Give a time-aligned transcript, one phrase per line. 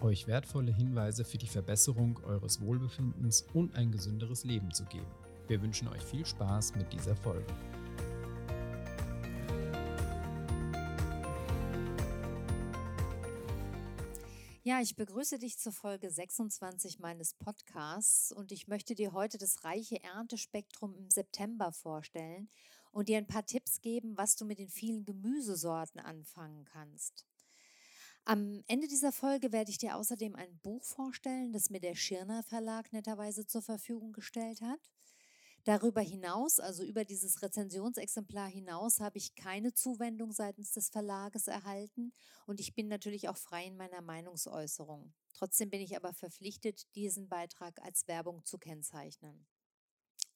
[0.00, 5.06] euch wertvolle Hinweise für die Verbesserung eures Wohlbefindens und ein gesünderes Leben zu geben.
[5.48, 7.54] Wir wünschen euch viel Spaß mit dieser Folge.
[14.66, 19.62] Ja, ich begrüße dich zur Folge 26 meines Podcasts und ich möchte dir heute das
[19.62, 22.48] reiche Erntespektrum im September vorstellen
[22.90, 27.24] und dir ein paar Tipps geben, was du mit den vielen Gemüsesorten anfangen kannst.
[28.28, 32.42] Am Ende dieser Folge werde ich dir außerdem ein Buch vorstellen, das mir der Schirner
[32.42, 34.80] Verlag netterweise zur Verfügung gestellt hat.
[35.62, 42.12] Darüber hinaus, also über dieses Rezensionsexemplar hinaus, habe ich keine Zuwendung seitens des Verlages erhalten
[42.46, 45.14] und ich bin natürlich auch frei in meiner Meinungsäußerung.
[45.32, 49.46] Trotzdem bin ich aber verpflichtet, diesen Beitrag als Werbung zu kennzeichnen.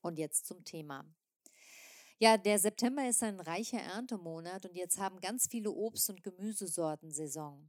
[0.01, 1.05] Und jetzt zum Thema.
[2.21, 7.11] Ja, der September ist ein reicher Erntemonat und jetzt haben ganz viele Obst- und Gemüsesorten
[7.11, 7.69] Saison.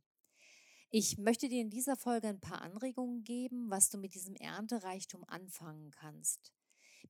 [0.94, 5.24] Ich möchte dir in dieser Folge ein paar Anregungen geben, was du mit diesem Erntereichtum
[5.24, 6.52] anfangen kannst.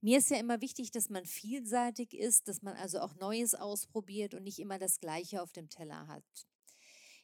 [0.00, 4.34] Mir ist ja immer wichtig, dass man vielseitig ist, dass man also auch Neues ausprobiert
[4.34, 6.22] und nicht immer das Gleiche auf dem Teller hat.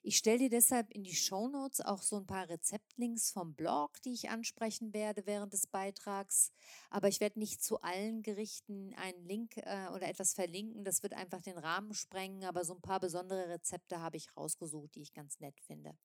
[0.03, 4.12] Ich stelle dir deshalb in die Shownotes auch so ein paar Rezeptlinks vom Blog, die
[4.14, 6.51] ich ansprechen werde während des Beitrags.
[6.91, 10.83] Aber ich werde nicht zu allen Gerichten einen Link äh, oder etwas verlinken.
[10.83, 12.42] Das wird einfach den Rahmen sprengen.
[12.42, 15.97] Aber so ein paar besondere Rezepte habe ich rausgesucht, die ich ganz nett finde.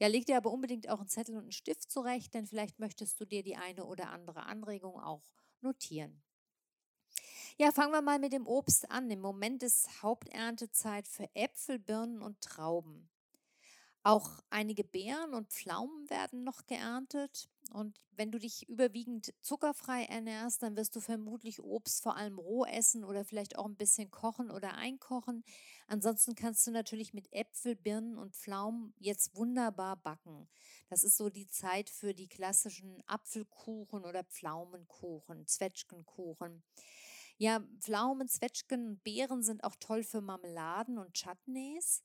[0.00, 3.18] Ja, leg dir aber unbedingt auch einen Zettel und einen Stift zurecht, denn vielleicht möchtest
[3.20, 5.22] du dir die eine oder andere Anregung auch
[5.60, 6.22] notieren.
[7.58, 9.10] Ja, fangen wir mal mit dem Obst an.
[9.10, 13.10] Im Moment ist Haupterntezeit für Äpfel, Birnen und Trauben.
[14.04, 17.48] Auch einige Beeren und Pflaumen werden noch geerntet.
[17.72, 22.64] Und wenn du dich überwiegend zuckerfrei ernährst, dann wirst du vermutlich Obst vor allem roh
[22.64, 25.44] essen oder vielleicht auch ein bisschen kochen oder einkochen.
[25.86, 30.48] Ansonsten kannst du natürlich mit Äpfel, Birnen und Pflaumen jetzt wunderbar backen.
[30.88, 36.62] Das ist so die Zeit für die klassischen Apfelkuchen oder Pflaumenkuchen, Zwetschgenkuchen.
[37.36, 42.04] Ja, Pflaumen, Zwetschgen und Beeren sind auch toll für Marmeladen und Chutneys.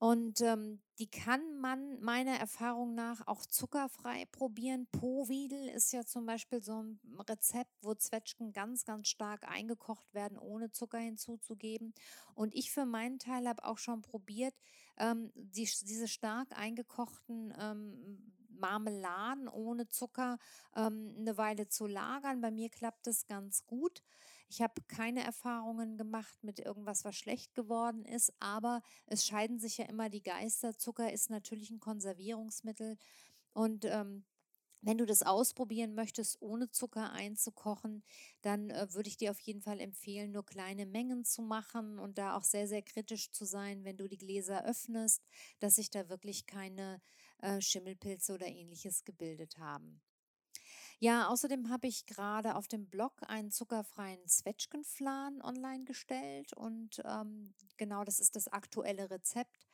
[0.00, 4.86] Und ähm, die kann man meiner Erfahrung nach auch zuckerfrei probieren.
[4.90, 10.38] Povidel ist ja zum Beispiel so ein Rezept, wo Zwetschgen ganz, ganz stark eingekocht werden,
[10.38, 11.92] ohne Zucker hinzuzugeben.
[12.34, 14.54] Und ich für meinen Teil habe auch schon probiert,
[14.96, 20.38] ähm, die, diese stark eingekochten ähm, Marmeladen ohne Zucker
[20.74, 22.40] ähm, eine Weile zu lagern.
[22.40, 24.02] Bei mir klappt das ganz gut.
[24.50, 29.78] Ich habe keine Erfahrungen gemacht mit irgendwas, was schlecht geworden ist, aber es scheiden sich
[29.78, 30.76] ja immer die Geister.
[30.76, 32.98] Zucker ist natürlich ein Konservierungsmittel
[33.54, 34.24] und ähm,
[34.82, 38.02] wenn du das ausprobieren möchtest, ohne Zucker einzukochen,
[38.42, 42.18] dann äh, würde ich dir auf jeden Fall empfehlen, nur kleine Mengen zu machen und
[42.18, 45.22] da auch sehr, sehr kritisch zu sein, wenn du die Gläser öffnest,
[45.60, 47.00] dass sich da wirklich keine
[47.40, 50.00] äh, Schimmelpilze oder ähnliches gebildet haben.
[51.02, 57.54] Ja, außerdem habe ich gerade auf dem Blog einen zuckerfreien Zwetschgenflan online gestellt und ähm,
[57.78, 59.66] genau das ist das aktuelle Rezept.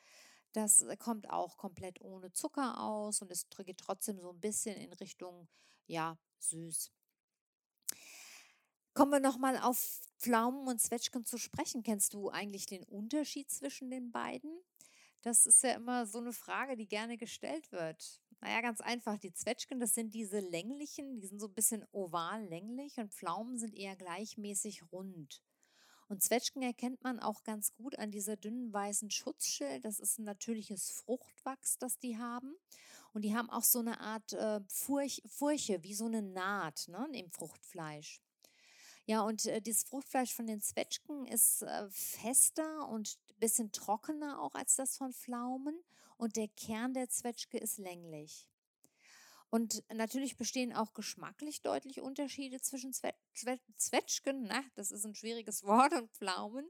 [0.53, 4.77] Das äh, kommt auch komplett ohne Zucker aus und es geht trotzdem so ein bisschen
[4.77, 5.49] in Richtung,
[5.89, 6.93] ja, süß.
[8.95, 11.83] Kommen wir nochmal auf Pflaumen und Zwetschgen zu sprechen.
[11.83, 14.51] Kennst du eigentlich den Unterschied zwischen den beiden?
[15.27, 18.23] Das ist ja immer so eine Frage, die gerne gestellt wird.
[18.41, 19.19] Naja, ganz einfach.
[19.19, 23.59] Die Zwetschgen, das sind diese länglichen, die sind so ein bisschen oval länglich und Pflaumen
[23.59, 25.43] sind eher gleichmäßig rund.
[26.07, 29.85] Und Zwetschgen erkennt man auch ganz gut an dieser dünnen weißen Schutzschild.
[29.85, 32.55] Das ist ein natürliches Fruchtwachs, das die haben.
[33.13, 37.05] Und die haben auch so eine Art äh, Furch, Furche, wie so eine Naht ne,
[37.15, 38.21] im Fruchtfleisch.
[39.07, 44.55] Ja, und äh, dieses Fruchtfleisch von den Zwetschgen ist äh, fester und bisschen trockener auch
[44.55, 45.83] als das von Pflaumen
[46.17, 48.49] und der Kern der Zwetschge ist länglich.
[49.49, 55.15] Und natürlich bestehen auch geschmacklich deutlich Unterschiede zwischen Zwe Zwe Zwetschgen, na, das ist ein
[55.15, 56.69] schwieriges Wort, und Pflaumen.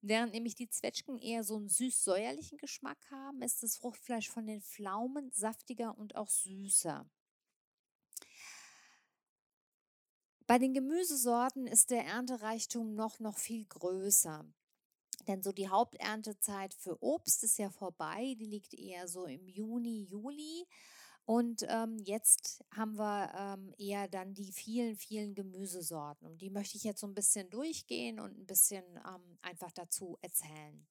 [0.00, 4.62] Während nämlich die Zwetschgen eher so einen süß-säuerlichen Geschmack haben, ist das Fruchtfleisch von den
[4.62, 7.08] Pflaumen saftiger und auch süßer.
[10.46, 14.46] Bei den Gemüsesorten ist der Erntereichtum noch, noch viel größer.
[15.26, 20.04] Denn so die Haupterntezeit für Obst ist ja vorbei, die liegt eher so im Juni,
[20.04, 20.66] Juli.
[21.24, 26.28] Und ähm, jetzt haben wir ähm, eher dann die vielen, vielen Gemüsesorten.
[26.28, 30.16] Und die möchte ich jetzt so ein bisschen durchgehen und ein bisschen ähm, einfach dazu
[30.22, 30.86] erzählen.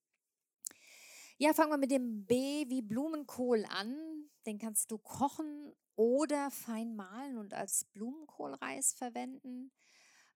[1.38, 4.30] Ja, fangen wir mit dem B wie Blumenkohl an.
[4.46, 9.72] Den kannst du kochen oder fein mahlen und als Blumenkohlreis verwenden.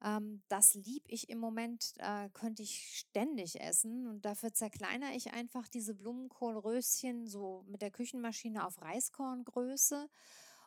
[0.04, 4.08] Ähm, das lieb ich im Moment, äh, könnte ich ständig essen.
[4.08, 10.10] Und dafür zerkleinere ich einfach diese Blumenkohlröschen so mit der Küchenmaschine auf Reiskorngröße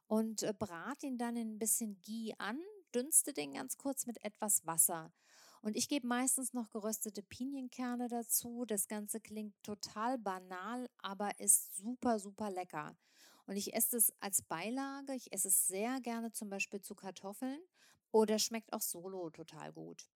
[0.07, 2.59] und äh, brate ihn dann in ein bisschen Ghee an,
[2.95, 5.13] dünste den ganz kurz mit etwas Wasser.
[5.63, 8.65] Und ich gebe meistens noch geröstete Pinienkerne dazu.
[8.67, 12.97] Das Ganze klingt total banal, aber ist super, super lecker.
[13.47, 15.15] Und ich esse es als Beilage.
[15.15, 17.61] Ich esse es sehr gerne zum Beispiel zu Kartoffeln
[18.13, 20.09] oder schmeckt auch solo total gut.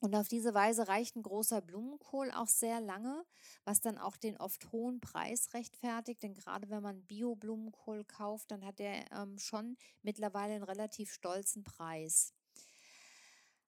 [0.00, 3.24] Und auf diese Weise reicht ein großer Blumenkohl auch sehr lange,
[3.64, 6.22] was dann auch den oft hohen Preis rechtfertigt.
[6.22, 11.64] Denn gerade wenn man Bio-Blumenkohl kauft, dann hat der ähm, schon mittlerweile einen relativ stolzen
[11.64, 12.32] Preis.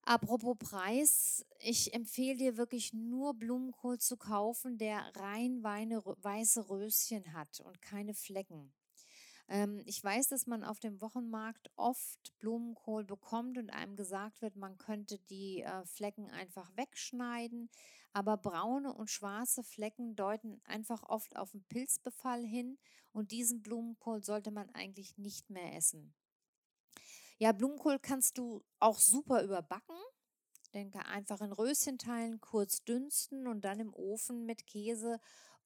[0.03, 7.61] Apropos Preis, ich empfehle dir wirklich nur Blumenkohl zu kaufen, der rein weiße Röschen hat
[7.61, 8.73] und keine Flecken.
[9.50, 14.55] Ähm, ich weiß, dass man auf dem Wochenmarkt oft Blumenkohl bekommt und einem gesagt wird,
[14.56, 17.69] man könnte die äh, Flecken einfach wegschneiden.
[18.12, 22.79] Aber braune und schwarze Flecken deuten einfach oft auf einen Pilzbefall hin
[23.12, 26.14] und diesen Blumenkohl sollte man eigentlich nicht mehr essen.
[27.38, 29.97] Ja, Blumenkohl kannst du auch super überbacken.
[30.75, 35.19] Denke einfach in Röschen teilen, kurz dünsten und dann im Ofen mit Käse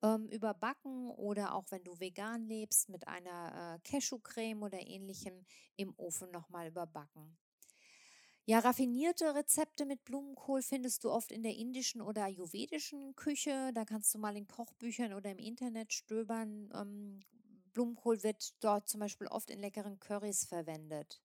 [0.04, 5.46] ähm, überbacken oder auch wenn du vegan lebst, mit einer äh, Cashewcreme oder ähnlichem
[5.76, 7.38] im Ofen nochmal überbacken.
[8.46, 13.70] Ja, raffinierte Rezepte mit Blumenkohl findest du oft in der indischen oder ayurvedischen Küche.
[13.74, 16.70] Da kannst du mal in Kochbüchern oder im Internet stöbern.
[16.74, 17.20] Ähm,
[17.72, 21.22] Blumenkohl wird dort zum Beispiel oft in leckeren Currys verwendet.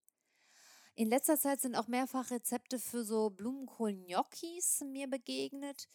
[0.96, 5.90] In letzter Zeit sind auch mehrfach Rezepte für so Blumenkohl-Gnocchis mir begegnet.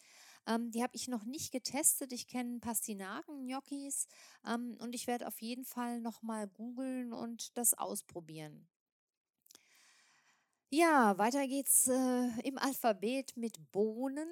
[0.47, 2.13] Ähm, die habe ich noch nicht getestet.
[2.13, 4.07] Ich kenne Pastinaken-Gnocchis
[4.47, 8.67] ähm, und ich werde auf jeden Fall nochmal googeln und das ausprobieren.
[10.69, 14.27] Ja, weiter geht's äh, im Alphabet mit Bohnen.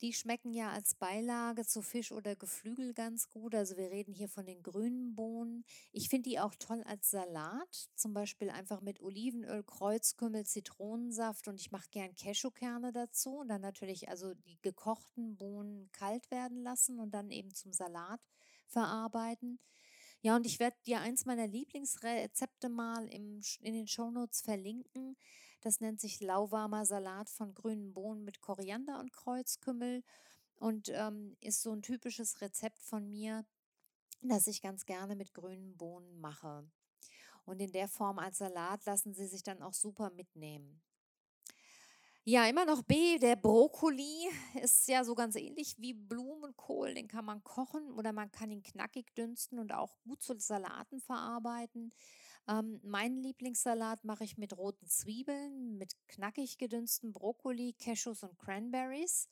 [0.00, 3.54] Die schmecken ja als Beilage zu Fisch oder Geflügel ganz gut.
[3.54, 5.64] Also wir reden hier von den grünen Bohnen.
[5.92, 11.60] Ich finde die auch toll als Salat, zum Beispiel einfach mit Olivenöl, Kreuzkümmel, Zitronensaft und
[11.60, 16.98] ich mache gern Cashewkerne dazu und dann natürlich also die gekochten Bohnen kalt werden lassen
[16.98, 18.20] und dann eben zum Salat
[18.66, 19.60] verarbeiten.
[20.22, 25.16] Ja, und ich werde dir eins meiner Lieblingsrezepte mal im, in den Shownotes verlinken.
[25.64, 30.04] Das nennt sich lauwarmer Salat von grünen Bohnen mit Koriander und Kreuzkümmel
[30.56, 33.46] und ähm, ist so ein typisches Rezept von mir,
[34.20, 36.68] das ich ganz gerne mit grünen Bohnen mache.
[37.46, 40.82] Und in der Form als Salat lassen sie sich dann auch super mitnehmen.
[42.24, 44.28] Ja, immer noch B, der Brokkoli
[44.62, 46.92] ist ja so ganz ähnlich wie Blumenkohl.
[46.92, 51.00] Den kann man kochen oder man kann ihn knackig dünsten und auch gut zu Salaten
[51.00, 51.90] verarbeiten.
[52.46, 59.28] Ähm, meinen Lieblingssalat mache ich mit roten Zwiebeln, mit knackig gedünsten Brokkoli, Cashews und Cranberries.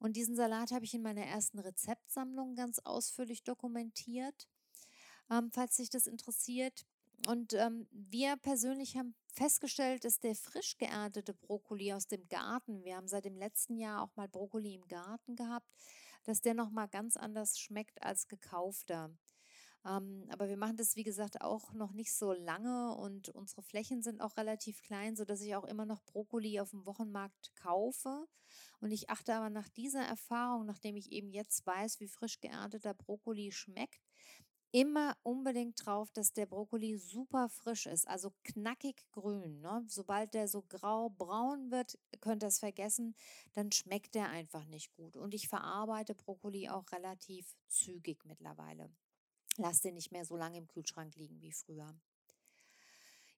[0.00, 4.48] Und diesen Salat habe ich in meiner ersten Rezeptsammlung ganz ausführlich dokumentiert,
[5.30, 6.86] ähm, falls sich das interessiert.
[7.26, 12.96] Und ähm, wir persönlich haben festgestellt, dass der frisch geerntete Brokkoli aus dem Garten, wir
[12.96, 15.66] haben seit dem letzten Jahr auch mal Brokkoli im Garten gehabt,
[16.24, 19.10] dass der nochmal ganz anders schmeckt als gekaufter.
[19.86, 24.02] Ähm, aber wir machen das, wie gesagt, auch noch nicht so lange und unsere Flächen
[24.02, 28.26] sind auch relativ klein, sodass ich auch immer noch Brokkoli auf dem Wochenmarkt kaufe.
[28.80, 32.94] Und ich achte aber nach dieser Erfahrung, nachdem ich eben jetzt weiß, wie frisch geernteter
[32.94, 34.00] Brokkoli schmeckt,
[34.70, 39.60] immer unbedingt drauf, dass der Brokkoli super frisch ist, also knackig grün.
[39.60, 39.84] Ne?
[39.88, 43.14] Sobald der so grau-braun wird, könnt ihr es vergessen,
[43.54, 45.16] dann schmeckt der einfach nicht gut.
[45.16, 48.90] Und ich verarbeite Brokkoli auch relativ zügig mittlerweile.
[49.58, 51.94] Lass den nicht mehr so lange im Kühlschrank liegen wie früher.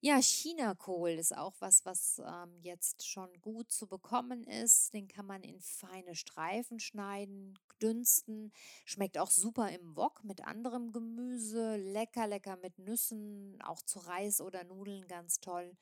[0.03, 4.95] Ja, Chinakohl ist auch was, was ähm, jetzt schon gut zu bekommen ist.
[4.95, 8.53] Den kann man in feine Streifen schneiden, dünsten.
[8.87, 11.77] Schmeckt auch super im Wok mit anderem Gemüse.
[11.77, 15.77] Lecker, lecker mit Nüssen, auch zu Reis oder Nudeln ganz toll.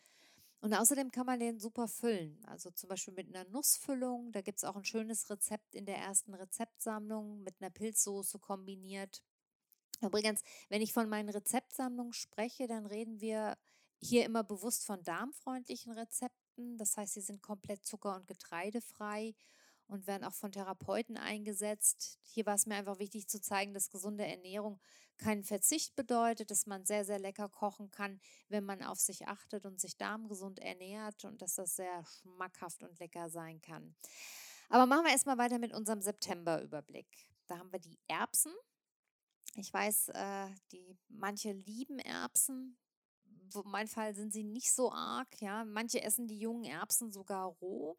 [0.61, 2.43] Und außerdem kann man den super füllen.
[2.47, 4.33] Also zum Beispiel mit einer Nussfüllung.
[4.33, 9.23] Da gibt es auch ein schönes Rezept in der ersten Rezeptsammlung mit einer Pilzsoße kombiniert.
[10.01, 13.57] Übrigens, wenn ich von meinen Rezeptsammlungen spreche, dann reden wir
[14.01, 16.79] hier immer bewusst von darmfreundlichen Rezepten.
[16.79, 19.35] Das heißt, sie sind komplett zucker- und getreidefrei
[19.89, 22.19] und werden auch von Therapeuten eingesetzt.
[22.23, 24.79] Hier war es mir einfach wichtig zu zeigen, dass gesunde Ernährung
[25.17, 29.67] keinen Verzicht bedeutet, dass man sehr, sehr lecker kochen kann, wenn man auf sich achtet
[29.67, 33.97] und sich darmgesund ernährt und dass das sehr schmackhaft und lecker sein kann.
[34.69, 37.09] Aber machen wir erstmal weiter mit unserem September-Überblick.
[37.47, 38.53] Da haben wir die Erbsen.
[39.57, 42.79] Ich weiß, äh, die manche lieben Erbsen.
[43.55, 45.41] In meinem Fall sind sie nicht so arg.
[45.41, 47.97] Ja, manche essen die jungen Erbsen sogar roh.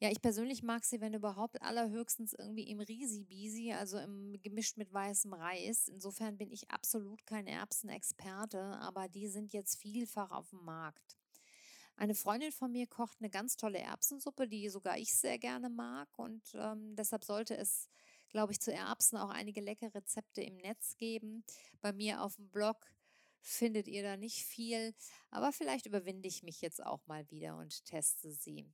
[0.00, 4.92] Ja, ich persönlich mag sie, wenn überhaupt, allerhöchstens irgendwie im Risi-Bisi, also im, gemischt mit
[4.92, 5.88] weißem Reis.
[5.88, 11.18] Insofern bin ich absolut kein Erbsenexperte, aber die sind jetzt vielfach auf dem Markt.
[11.96, 16.08] Eine Freundin von mir kocht eine ganz tolle Erbsensuppe, die sogar ich sehr gerne mag
[16.16, 17.88] und ähm, deshalb sollte es,
[18.28, 21.44] glaube ich, zu Erbsen auch einige leckere Rezepte im Netz geben.
[21.80, 22.86] Bei mir auf dem Blog
[23.40, 24.94] findet ihr da nicht viel,
[25.30, 28.66] aber vielleicht überwinde ich mich jetzt auch mal wieder und teste sie.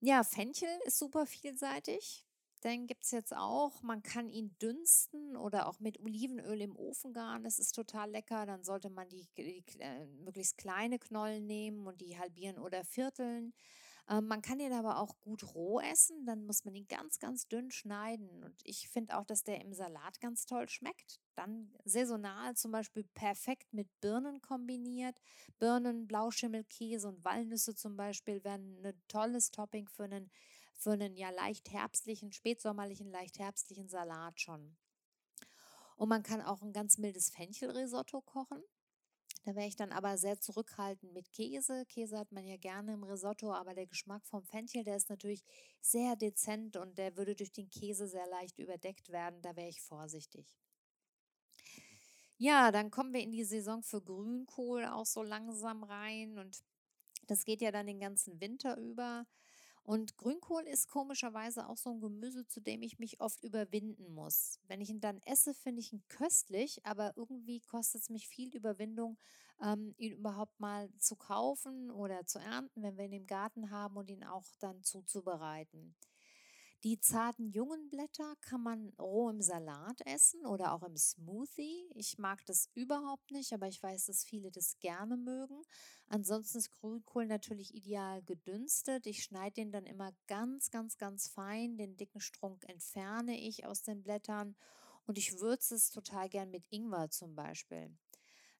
[0.00, 2.26] Ja, Fenchel ist super vielseitig.
[2.64, 3.82] Den gibt es jetzt auch.
[3.82, 7.42] Man kann ihn dünsten oder auch mit Olivenöl im Ofen garen.
[7.42, 8.46] Das ist total lecker.
[8.46, 13.52] Dann sollte man die, die äh, möglichst kleine Knollen nehmen und die halbieren oder vierteln.
[14.08, 17.46] Ähm, man kann ihn aber auch gut roh essen, dann muss man ihn ganz, ganz
[17.46, 18.42] dünn schneiden.
[18.42, 21.20] Und ich finde auch, dass der im Salat ganz toll schmeckt.
[21.34, 25.20] Dann saisonal zum Beispiel perfekt mit Birnen kombiniert.
[25.58, 30.30] Birnen, Blauschimmelkäse und Walnüsse zum Beispiel wären ein tolles Topping für einen,
[30.74, 34.76] für einen ja leicht herbstlichen, spätsommerlichen, leicht herbstlichen Salat schon.
[35.96, 38.62] Und man kann auch ein ganz mildes Fenchelrisotto kochen.
[39.44, 41.84] Da wäre ich dann aber sehr zurückhaltend mit Käse.
[41.86, 45.42] Käse hat man ja gerne im Risotto, aber der Geschmack vom Fenchel, der ist natürlich
[45.80, 49.42] sehr dezent und der würde durch den Käse sehr leicht überdeckt werden.
[49.42, 50.46] Da wäre ich vorsichtig.
[52.38, 56.62] Ja, dann kommen wir in die Saison für Grünkohl auch so langsam rein und
[57.26, 59.26] das geht ja dann den ganzen Winter über.
[59.84, 64.60] Und Grünkohl ist komischerweise auch so ein Gemüse, zu dem ich mich oft überwinden muss.
[64.68, 68.54] Wenn ich ihn dann esse, finde ich ihn köstlich, aber irgendwie kostet es mich viel
[68.54, 69.18] Überwindung,
[69.60, 73.96] ähm, ihn überhaupt mal zu kaufen oder zu ernten, wenn wir ihn im Garten haben
[73.96, 75.96] und ihn auch dann zuzubereiten.
[76.84, 81.88] Die zarten jungen Blätter kann man roh im Salat essen oder auch im Smoothie.
[81.94, 85.62] Ich mag das überhaupt nicht, aber ich weiß, dass viele das gerne mögen.
[86.08, 89.06] Ansonsten ist Grünkohl natürlich ideal gedünstet.
[89.06, 91.76] Ich schneide den dann immer ganz, ganz, ganz fein.
[91.76, 94.56] Den dicken Strunk entferne ich aus den Blättern
[95.06, 97.96] und ich würze es total gern mit Ingwer zum Beispiel.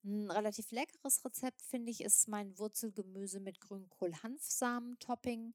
[0.04, 5.54] Ein relativ leckeres Rezept finde ich ist mein Wurzelgemüse mit Grünkohl-Hanfsamen-Topping.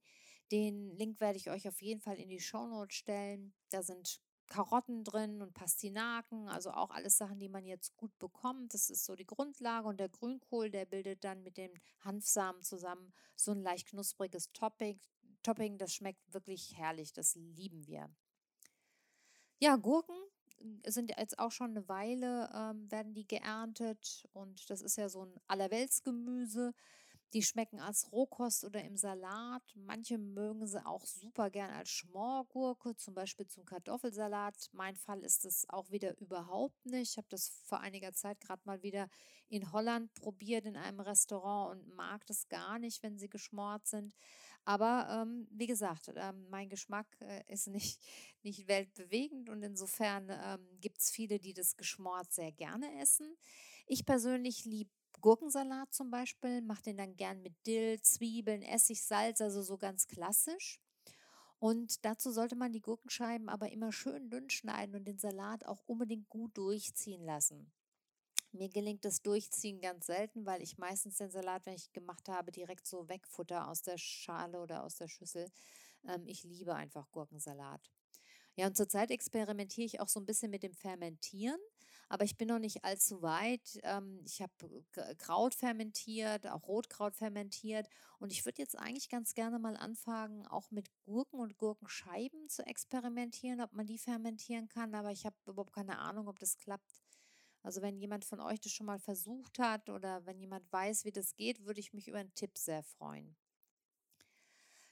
[0.51, 3.54] Den Link werde ich euch auf jeden Fall in die Shownotes stellen.
[3.70, 8.74] Da sind Karotten drin und Pastinaken, also auch alles Sachen, die man jetzt gut bekommt.
[8.74, 13.13] Das ist so die Grundlage und der Grünkohl, der bildet dann mit dem Hanfsamen zusammen
[13.36, 15.00] so ein leicht knuspriges Topping.
[15.44, 18.10] Topping, das schmeckt wirklich herrlich, das lieben wir.
[19.60, 20.16] Ja, Gurken
[20.86, 25.25] sind jetzt auch schon eine Weile, ähm, werden die geerntet und das ist ja so
[25.25, 26.74] ein Allerweltsgemüse.
[27.34, 29.63] Die schmecken als Rohkost oder im Salat.
[29.75, 34.69] Manche mögen sie auch super gern als Schmorgurke, zum Beispiel zum Kartoffelsalat.
[34.72, 37.12] Mein Fall ist es auch wieder überhaupt nicht.
[37.12, 39.10] Ich habe das vor einiger Zeit gerade mal wieder
[39.50, 44.13] in Holland probiert in einem Restaurant und mag das gar nicht, wenn sie geschmort sind.
[44.65, 48.01] Aber ähm, wie gesagt, ähm, mein Geschmack äh, ist nicht,
[48.43, 53.38] nicht weltbewegend und insofern ähm, gibt es viele, die das geschmort sehr gerne essen.
[53.86, 59.41] Ich persönlich liebe Gurkensalat zum Beispiel, mache den dann gern mit Dill, Zwiebeln, Essig, Salz,
[59.41, 60.79] also so ganz klassisch.
[61.59, 65.81] Und dazu sollte man die Gurkenscheiben aber immer schön dünn schneiden und den Salat auch
[65.88, 67.71] unbedingt gut durchziehen lassen.
[68.51, 72.51] Mir gelingt das Durchziehen ganz selten, weil ich meistens den Salat, wenn ich gemacht habe,
[72.51, 75.51] direkt so wegfutter aus der Schale oder aus der Schüssel.
[76.07, 77.91] Ähm, ich liebe einfach Gurkensalat.
[78.55, 81.59] Ja, und zurzeit experimentiere ich auch so ein bisschen mit dem Fermentieren
[82.09, 83.79] aber ich bin noch nicht allzu weit.
[83.83, 84.53] Ähm, ich habe
[85.17, 87.87] Kraut fermentiert, auch Rotkraut fermentiert
[88.19, 92.65] und ich würde jetzt eigentlich ganz gerne mal anfangen, auch mit Gurken und Gurkenscheiben zu
[92.65, 97.03] experimentieren, ob man die fermentieren kann, aber ich habe überhaupt keine Ahnung, ob das klappt.
[97.63, 101.11] Also wenn jemand von euch das schon mal versucht hat oder wenn jemand weiß, wie
[101.11, 103.35] das geht, würde ich mich über einen Tipp sehr freuen.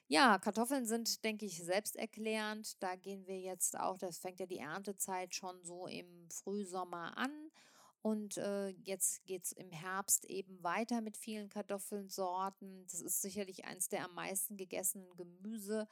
[0.08, 2.82] Ja, Kartoffeln sind, denke ich, selbsterklärend.
[2.82, 7.32] Da gehen wir jetzt auch, das fängt ja die Erntezeit schon so im Frühsommer an.
[8.02, 12.86] Und äh, jetzt geht es im Herbst eben weiter mit vielen Kartoffelsorten.
[12.86, 15.88] Das ist sicherlich eins der am meisten gegessenen Gemüse.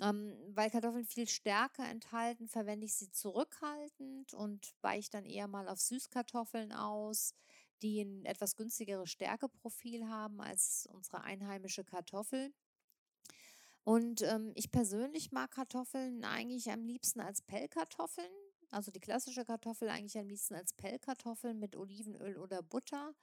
[0.00, 5.68] Ähm, weil Kartoffeln viel Stärke enthalten, verwende ich sie zurückhaltend und weiche dann eher mal
[5.68, 7.34] auf Süßkartoffeln aus,
[7.82, 12.52] die ein etwas günstigeres Stärkeprofil haben als unsere einheimische Kartoffel.
[13.88, 18.28] Und ähm, ich persönlich mag Kartoffeln eigentlich am liebsten als Pellkartoffeln.
[18.70, 23.14] Also die klassische Kartoffel eigentlich am liebsten als Pellkartoffeln mit Olivenöl oder Butter.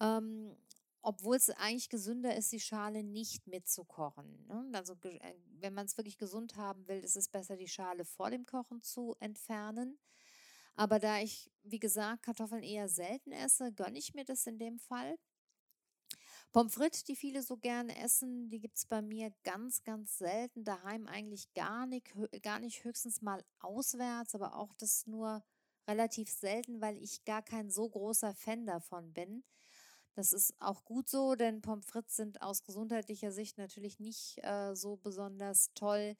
[0.00, 0.56] Ähm,
[1.02, 4.44] obwohl es eigentlich gesünder ist, die Schale nicht mitzukochen.
[4.48, 4.72] Ne?
[4.72, 8.28] Also äh, wenn man es wirklich gesund haben will, ist es besser, die Schale vor
[8.28, 10.00] dem Kochen zu entfernen.
[10.74, 14.80] Aber da ich, wie gesagt, Kartoffeln eher selten esse, gönne ich mir das in dem
[14.80, 15.16] Fall.
[16.52, 20.64] Pommes frites, die viele so gerne essen, die gibt es bei mir ganz, ganz selten.
[20.64, 25.42] Daheim eigentlich gar nicht, gar nicht höchstens mal auswärts, aber auch das nur
[25.88, 29.44] relativ selten, weil ich gar kein so großer Fan davon bin.
[30.14, 34.74] Das ist auch gut so, denn Pommes frites sind aus gesundheitlicher Sicht natürlich nicht äh,
[34.76, 36.16] so besonders toll.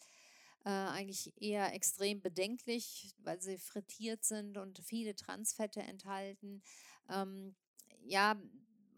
[0.65, 6.63] Äh, eigentlich eher extrem bedenklich, weil sie frittiert sind und viele Transfette enthalten.
[7.11, 7.55] Ähm,
[8.05, 8.37] ja,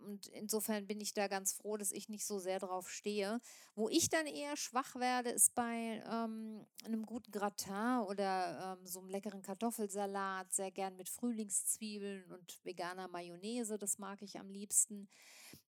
[0.04, 3.40] und insofern bin ich da ganz froh, dass ich nicht so sehr drauf stehe.
[3.74, 9.00] Wo ich dann eher schwach werde, ist bei ähm, einem guten Gratin oder ähm, so
[9.00, 13.78] einem leckeren Kartoffelsalat, sehr gern mit Frühlingszwiebeln und veganer Mayonnaise.
[13.78, 15.08] Das mag ich am liebsten.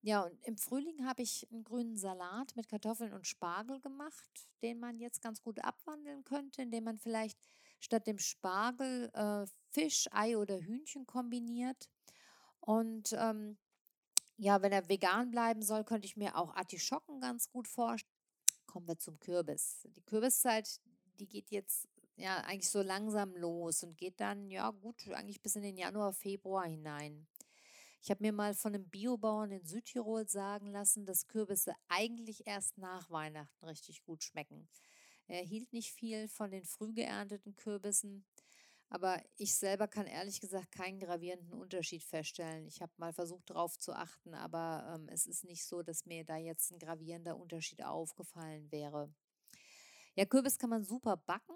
[0.01, 4.79] Ja, und im Frühling habe ich einen grünen Salat mit Kartoffeln und Spargel gemacht, den
[4.79, 7.37] man jetzt ganz gut abwandeln könnte, indem man vielleicht
[7.79, 11.89] statt dem Spargel äh, Fisch, Ei oder Hühnchen kombiniert.
[12.59, 13.57] Und ähm,
[14.37, 18.13] ja, wenn er vegan bleiben soll, könnte ich mir auch Artischocken ganz gut vorstellen.
[18.67, 19.87] Kommen wir zum Kürbis.
[19.95, 20.79] Die Kürbiszeit,
[21.19, 25.55] die geht jetzt ja eigentlich so langsam los und geht dann, ja gut, eigentlich bis
[25.55, 27.27] in den Januar, Februar hinein.
[28.01, 32.77] Ich habe mir mal von einem Biobauern in Südtirol sagen lassen, dass Kürbisse eigentlich erst
[32.77, 34.67] nach Weihnachten richtig gut schmecken.
[35.27, 38.25] Er hielt nicht viel von den früh geernteten Kürbissen.
[38.89, 42.65] Aber ich selber kann ehrlich gesagt keinen gravierenden Unterschied feststellen.
[42.67, 46.23] Ich habe mal versucht, darauf zu achten, aber ähm, es ist nicht so, dass mir
[46.23, 49.13] da jetzt ein gravierender Unterschied aufgefallen wäre.
[50.15, 51.53] Ja, Kürbis kann man super backen.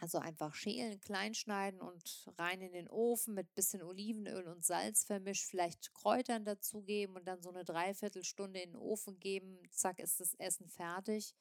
[0.00, 5.04] Also einfach schälen, klein schneiden und rein in den Ofen mit bisschen Olivenöl und Salz
[5.04, 9.60] vermischt, vielleicht Kräutern dazugeben und dann so eine Dreiviertelstunde in den Ofen geben.
[9.70, 11.36] Zack, ist das Essen fertig.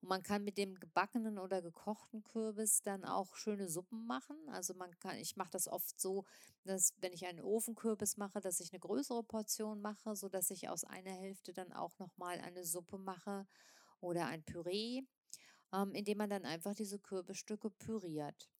[0.00, 4.36] Und man kann mit dem gebackenen oder gekochten Kürbis dann auch schöne Suppen machen.
[4.48, 6.24] Also man kann, ich mache das oft so,
[6.64, 10.84] dass wenn ich einen Ofenkürbis mache, dass ich eine größere Portion mache, sodass ich aus
[10.84, 13.46] einer Hälfte dann auch nochmal eine Suppe mache
[14.00, 15.02] oder ein Püree,
[15.72, 18.50] ähm, indem man dann einfach diese Kürbisstücke püriert.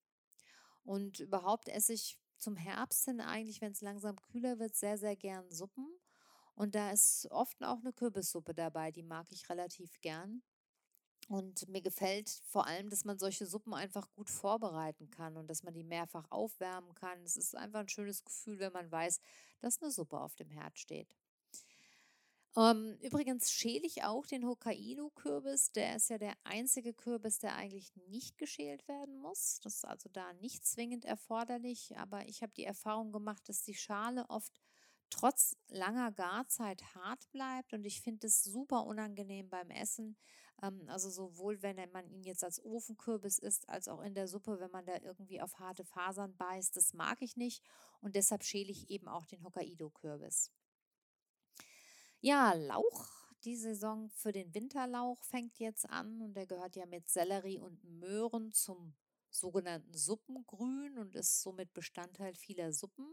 [0.85, 5.17] Und überhaupt esse ich zum Herbst hin eigentlich, wenn es langsam kühler wird, sehr, sehr
[5.17, 5.87] gern Suppen.
[6.55, 10.43] Und da ist oft auch eine Kürbissuppe dabei, die mag ich relativ gern.
[11.29, 15.65] Und mir gefällt vor allem, dass man solche Suppen einfach gut vorbereiten kann und dass
[15.65, 17.21] man die mehrfach aufwärmen kann.
[17.25, 19.21] Es ist einfach ein schönes Gefühl, wenn man weiß,
[19.61, 21.17] dass eine Suppe auf dem Herd steht.
[22.57, 25.73] Ähm, übrigens schäle ich auch den Hokkaido-Kürbis.
[25.73, 29.61] Der ist ja der einzige Kürbis, der eigentlich nicht geschält werden muss.
[29.63, 31.99] Das ist also da nicht zwingend erforderlich.
[31.99, 34.59] Aber ich habe die Erfahrung gemacht, dass die Schale oft
[35.11, 37.75] trotz langer Garzeit hart bleibt.
[37.75, 40.17] Und ich finde es super unangenehm beim Essen,
[40.59, 44.71] also sowohl, wenn man ihn jetzt als Ofenkürbis isst, als auch in der Suppe, wenn
[44.71, 46.77] man da irgendwie auf harte Fasern beißt.
[46.77, 47.63] Das mag ich nicht
[48.01, 50.51] und deshalb schäle ich eben auch den Hokkaido-Kürbis.
[52.21, 53.27] Ja, Lauch.
[53.45, 57.85] Die Saison für den Winterlauch fängt jetzt an und der gehört ja mit Sellerie und
[57.85, 58.97] Möhren zum
[59.31, 63.07] sogenannten Suppengrün und ist somit Bestandteil vieler Suppen.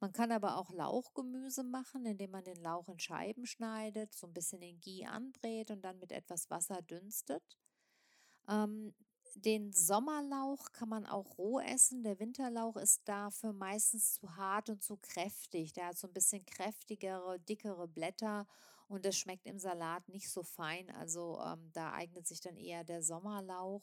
[0.00, 4.34] Man kann aber auch Lauchgemüse machen, indem man den Lauch in Scheiben schneidet, so ein
[4.34, 7.42] bisschen in Ghee anbrät und dann mit etwas Wasser dünstet.
[8.48, 8.94] Ähm,
[9.36, 12.02] den Sommerlauch kann man auch roh essen.
[12.02, 15.72] Der Winterlauch ist dafür meistens zu hart und zu kräftig.
[15.72, 18.46] Der hat so ein bisschen kräftigere, dickere Blätter
[18.88, 20.90] und das schmeckt im Salat nicht so fein.
[20.90, 23.82] Also ähm, da eignet sich dann eher der Sommerlauch.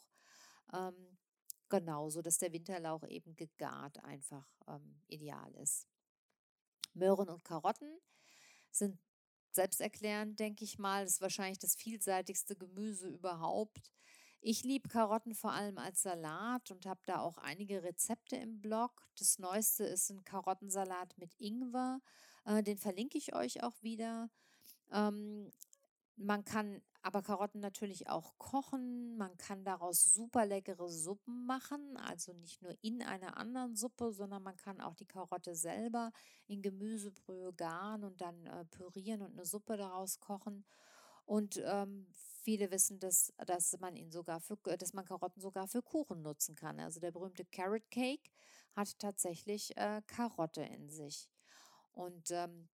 [0.74, 1.18] Ähm,
[1.70, 5.88] genauso, dass der Winterlauch eben gegart einfach ähm, ideal ist.
[6.96, 8.00] Möhren und Karotten
[8.72, 9.00] sind
[9.52, 11.04] selbsterklärend, denke ich mal.
[11.04, 13.92] Das ist wahrscheinlich das vielseitigste Gemüse überhaupt.
[14.42, 19.08] Ich liebe Karotten vor allem als Salat und habe da auch einige Rezepte im Blog.
[19.18, 22.02] Das neueste ist ein Karottensalat mit Ingwer.
[22.46, 24.30] Äh, den verlinke ich euch auch wieder.
[24.92, 25.52] Ähm,
[26.16, 29.18] man kann aber Karotten natürlich auch kochen.
[29.18, 31.98] Man kann daraus super leckere Suppen machen.
[31.98, 36.12] Also nicht nur in einer anderen Suppe, sondern man kann auch die Karotte selber
[36.48, 40.66] in Gemüsebrühe garen und dann äh, pürieren und eine Suppe daraus kochen.
[41.26, 42.08] Und ähm,
[42.44, 46.56] viele wissen, dass, dass man ihn sogar für, dass man Karotten sogar für Kuchen nutzen
[46.56, 46.80] kann.
[46.80, 48.30] Also der berühmte Carrot Cake
[48.76, 51.30] hat tatsächlich äh, Karotte in sich.
[51.92, 52.70] Und ähm,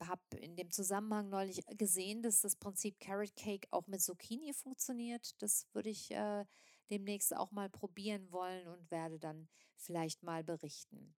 [0.00, 5.40] habe in dem Zusammenhang neulich gesehen, dass das Prinzip Carrot Cake auch mit Zucchini funktioniert.
[5.42, 6.44] Das würde ich äh,
[6.90, 11.14] demnächst auch mal probieren wollen und werde dann vielleicht mal berichten.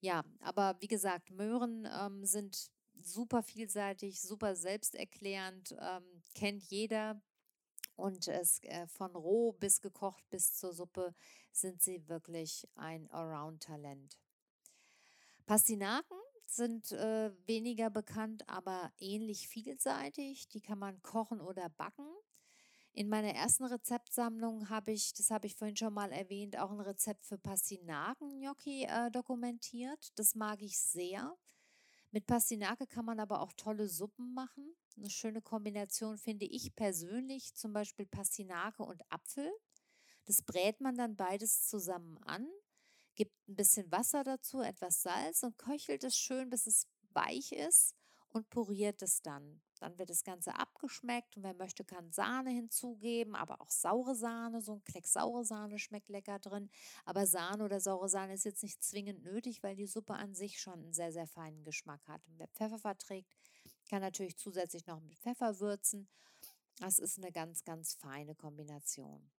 [0.00, 7.20] Ja, aber wie gesagt, Möhren ähm, sind super vielseitig, super selbsterklärend, ähm, kennt jeder.
[7.96, 11.14] Und es äh, von roh bis gekocht bis zur Suppe
[11.52, 14.18] sind sie wirklich ein Around-Talent.
[15.44, 16.19] Pastinaken
[16.54, 20.48] sind äh, weniger bekannt, aber ähnlich vielseitig.
[20.48, 22.06] Die kann man kochen oder backen.
[22.92, 26.80] In meiner ersten Rezeptsammlung habe ich, das habe ich vorhin schon mal erwähnt, auch ein
[26.80, 30.18] Rezept für Pastinaken-Gnocchi äh, dokumentiert.
[30.18, 31.36] Das mag ich sehr.
[32.10, 34.74] Mit Pastinake kann man aber auch tolle Suppen machen.
[34.96, 39.48] Eine schöne Kombination finde ich persönlich, zum Beispiel Pastinake und Apfel.
[40.24, 42.48] Das brät man dann beides zusammen an,
[43.20, 47.94] gibt ein bisschen Wasser dazu, etwas Salz und köchelt es schön, bis es weich ist
[48.30, 49.60] und puriert es dann.
[49.78, 54.62] Dann wird das Ganze abgeschmeckt und wer möchte, kann Sahne hinzugeben, aber auch saure Sahne.
[54.62, 56.70] So ein Kleck saure Sahne schmeckt lecker drin.
[57.04, 60.58] Aber Sahne oder saure Sahne ist jetzt nicht zwingend nötig, weil die Suppe an sich
[60.58, 62.26] schon einen sehr, sehr feinen Geschmack hat.
[62.26, 63.36] Und wer Pfeffer verträgt,
[63.90, 66.08] kann natürlich zusätzlich noch mit Pfeffer würzen.
[66.78, 69.30] Das ist eine ganz, ganz feine Kombination.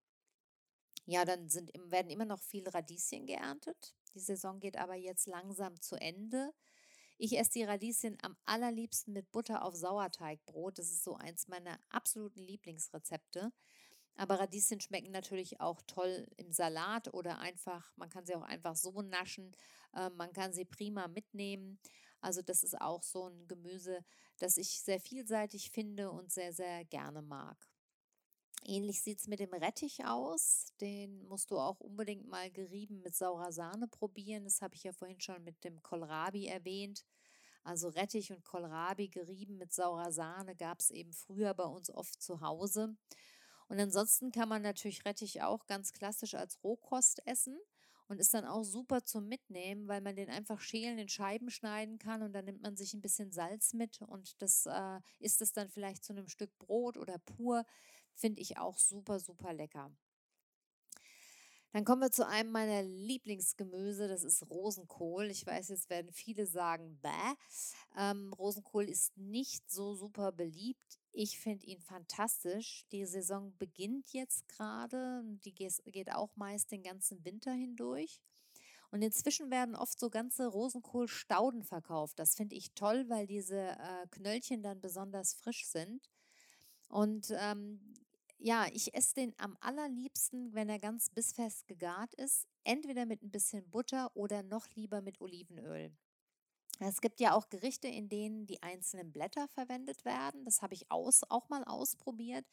[1.06, 3.94] Ja, dann sind, werden immer noch viel Radieschen geerntet.
[4.14, 6.52] Die Saison geht aber jetzt langsam zu Ende.
[7.18, 10.78] Ich esse die Radieschen am allerliebsten mit Butter auf Sauerteigbrot.
[10.78, 13.52] Das ist so eins meiner absoluten Lieblingsrezepte.
[14.16, 18.76] Aber Radieschen schmecken natürlich auch toll im Salat oder einfach, man kann sie auch einfach
[18.76, 19.56] so naschen.
[19.94, 21.78] Äh, man kann sie prima mitnehmen.
[22.20, 24.04] Also das ist auch so ein Gemüse,
[24.38, 27.71] das ich sehr vielseitig finde und sehr, sehr gerne mag.
[28.64, 30.72] Ähnlich sieht es mit dem Rettich aus.
[30.80, 34.44] Den musst du auch unbedingt mal gerieben mit saurer Sahne probieren.
[34.44, 37.04] Das habe ich ja vorhin schon mit dem Kohlrabi erwähnt.
[37.64, 42.20] Also Rettich und Kohlrabi gerieben mit saurer Sahne gab es eben früher bei uns oft
[42.22, 42.96] zu Hause.
[43.68, 47.58] Und ansonsten kann man natürlich Rettich auch ganz klassisch als Rohkost essen
[48.08, 51.98] und ist dann auch super zum Mitnehmen, weil man den einfach schälen, in Scheiben schneiden
[51.98, 55.52] kann und dann nimmt man sich ein bisschen Salz mit und das äh, isst es
[55.52, 57.64] dann vielleicht zu einem Stück Brot oder pur.
[58.14, 59.90] Finde ich auch super, super lecker.
[61.72, 65.30] Dann kommen wir zu einem meiner Lieblingsgemüse, das ist Rosenkohl.
[65.30, 67.34] Ich weiß, jetzt werden viele sagen, bäh.
[67.96, 71.00] Ähm, Rosenkohl ist nicht so super beliebt.
[71.12, 72.84] Ich finde ihn fantastisch.
[72.92, 75.22] Die Saison beginnt jetzt gerade.
[75.44, 78.20] Die geht auch meist den ganzen Winter hindurch.
[78.90, 82.18] Und inzwischen werden oft so ganze Rosenkohlstauden verkauft.
[82.18, 86.10] Das finde ich toll, weil diese äh, Knöllchen dann besonders frisch sind.
[86.90, 87.94] Und ähm,
[88.42, 92.46] ja, ich esse den am allerliebsten, wenn er ganz bissfest gegart ist.
[92.64, 95.92] Entweder mit ein bisschen Butter oder noch lieber mit Olivenöl.
[96.80, 100.44] Es gibt ja auch Gerichte, in denen die einzelnen Blätter verwendet werden.
[100.44, 102.44] Das habe ich aus, auch mal ausprobiert.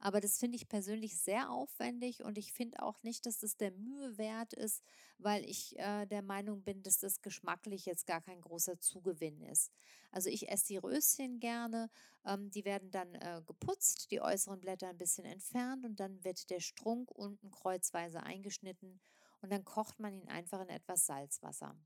[0.00, 3.72] Aber das finde ich persönlich sehr aufwendig und ich finde auch nicht, dass das der
[3.72, 4.82] Mühe wert ist,
[5.18, 9.72] weil ich äh, der Meinung bin, dass das geschmacklich jetzt gar kein großer Zugewinn ist.
[10.12, 11.90] Also ich esse die Röschen gerne.
[12.24, 16.48] Ähm, die werden dann äh, geputzt, die äußeren Blätter ein bisschen entfernt und dann wird
[16.50, 19.00] der Strunk unten kreuzweise eingeschnitten
[19.40, 21.76] und dann kocht man ihn einfach in etwas Salzwasser.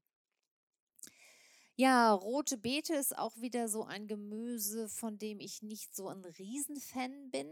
[1.74, 6.24] Ja, rote Beete ist auch wieder so ein Gemüse, von dem ich nicht so ein
[6.24, 7.48] Riesenfan bin.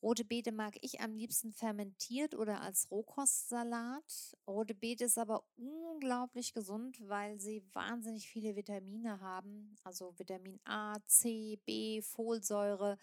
[0.00, 4.36] Rote Beete mag ich am liebsten fermentiert oder als Rohkostsalat.
[4.46, 10.96] Rote Beete ist aber unglaublich gesund, weil sie wahnsinnig viele Vitamine haben, also Vitamin A,
[11.06, 12.96] C, B, Folsäure.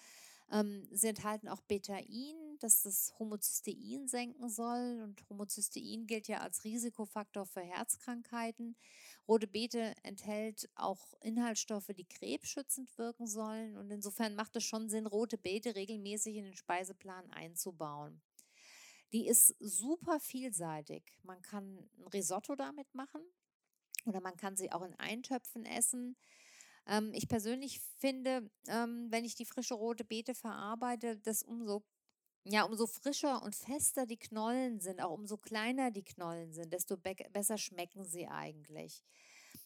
[0.51, 5.01] Ähm, sie enthalten auch Betain, das das Homozystein senken soll.
[5.03, 8.75] Und Homozystein gilt ja als Risikofaktor für Herzkrankheiten.
[9.27, 13.75] Rote Beete enthält auch Inhaltsstoffe, die krebsschützend wirken sollen.
[13.77, 18.21] Und insofern macht es schon Sinn, rote Beete regelmäßig in den Speiseplan einzubauen.
[19.13, 21.17] Die ist super vielseitig.
[21.23, 23.21] Man kann ein Risotto damit machen
[24.05, 26.15] oder man kann sie auch in Eintöpfen essen.
[26.87, 31.83] Ähm, ich persönlich finde, ähm, wenn ich die frische rote Beete verarbeite, das umso
[32.45, 36.95] ja, umso frischer und fester die Knollen sind, auch umso kleiner die Knollen sind, desto
[36.95, 39.03] be besser schmecken sie eigentlich.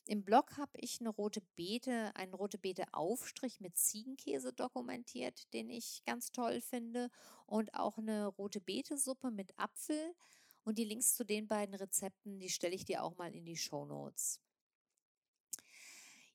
[0.06, 5.70] Im Blog habe ich eine rote Beete, einen rote Beete Aufstrich mit Ziegenkäse dokumentiert, den
[5.70, 7.12] ich ganz toll finde
[7.46, 10.16] und auch eine rote Beete Suppe mit Apfel
[10.64, 13.58] und die Links zu den beiden Rezepten, die stelle ich dir auch mal in die
[13.58, 14.40] Show Notes.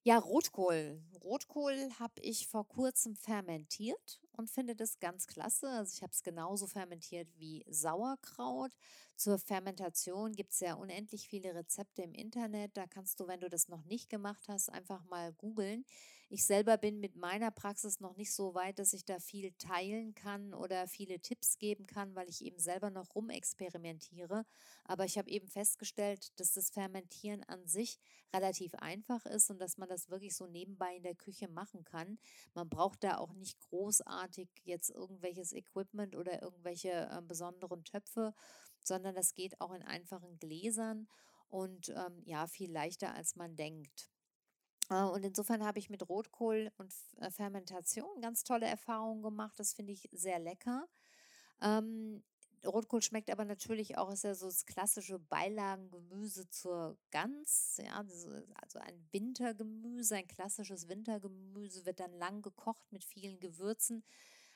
[0.06, 1.00] Ja, Rotkohl.
[1.22, 5.66] Rotkohl habe ich vor kurzem fermentiert und finde das ganz klasse.
[5.70, 8.72] Also ich habe es genauso fermentiert wie Sauerkraut.
[9.16, 12.76] Zur Fermentation gibt es ja unendlich viele Rezepte im Internet.
[12.76, 15.86] Da kannst du, wenn du das noch nicht gemacht hast, einfach mal googeln.
[16.30, 20.14] Ich selber bin mit meiner Praxis noch nicht so weit, dass ich da viel teilen
[20.14, 24.44] kann oder viele Tipps geben kann, weil ich eben selber noch rumexperimentiere.
[24.84, 27.98] Aber ich habe eben festgestellt, dass das Fermentieren an sich
[28.34, 32.18] relativ einfach ist und dass man das wirklich so nebenbei in der Küche machen kann.
[32.54, 38.34] Man braucht da auch nicht großartig jetzt irgendwelches Equipment oder irgendwelche äh, besonderen Töpfe,
[38.82, 41.06] sondern das geht auch in einfachen Gläsern
[41.48, 44.13] und ähm, ja, viel leichter als man denkt.
[44.90, 49.58] Äh, und insofern habe ich mit Rotkohl und äh, Fermentation ganz tolle Erfahrungen gemacht.
[49.58, 50.86] Das finde ich sehr lecker.
[51.60, 52.22] Ähm,
[52.66, 57.80] Rotkohl schmeckt aber natürlich auch, ist ja so das klassische Beilagengemüse zur Gans.
[57.84, 58.04] Ja,
[58.54, 64.02] also ein Wintergemüse, ein klassisches Wintergemüse wird dann lang gekocht mit vielen Gewürzen.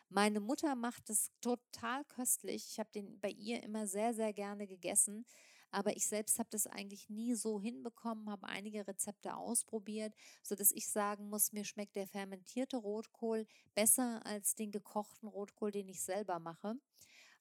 [0.09, 2.67] Meine Mutter macht es total köstlich.
[2.71, 5.27] Ich habe den bei ihr immer sehr, sehr gerne gegessen.
[5.71, 10.89] Aber ich selbst habe das eigentlich nie so hinbekommen, habe einige Rezepte ausprobiert, sodass ich
[10.89, 16.39] sagen muss, mir schmeckt der fermentierte Rotkohl besser als den gekochten Rotkohl, den ich selber
[16.39, 16.75] mache.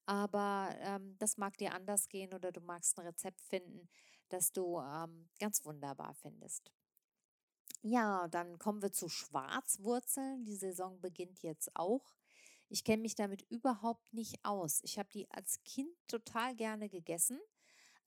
[0.05, 3.89] Aber ähm, das mag dir anders gehen oder du magst ein Rezept finden,
[4.29, 6.71] das du ähm, ganz wunderbar findest.
[7.81, 10.45] Ja, dann kommen wir zu Schwarzwurzeln.
[10.45, 12.15] Die Saison beginnt jetzt auch.
[12.69, 14.81] Ich kenne mich damit überhaupt nicht aus.
[14.83, 17.39] Ich habe die als Kind total gerne gegessen.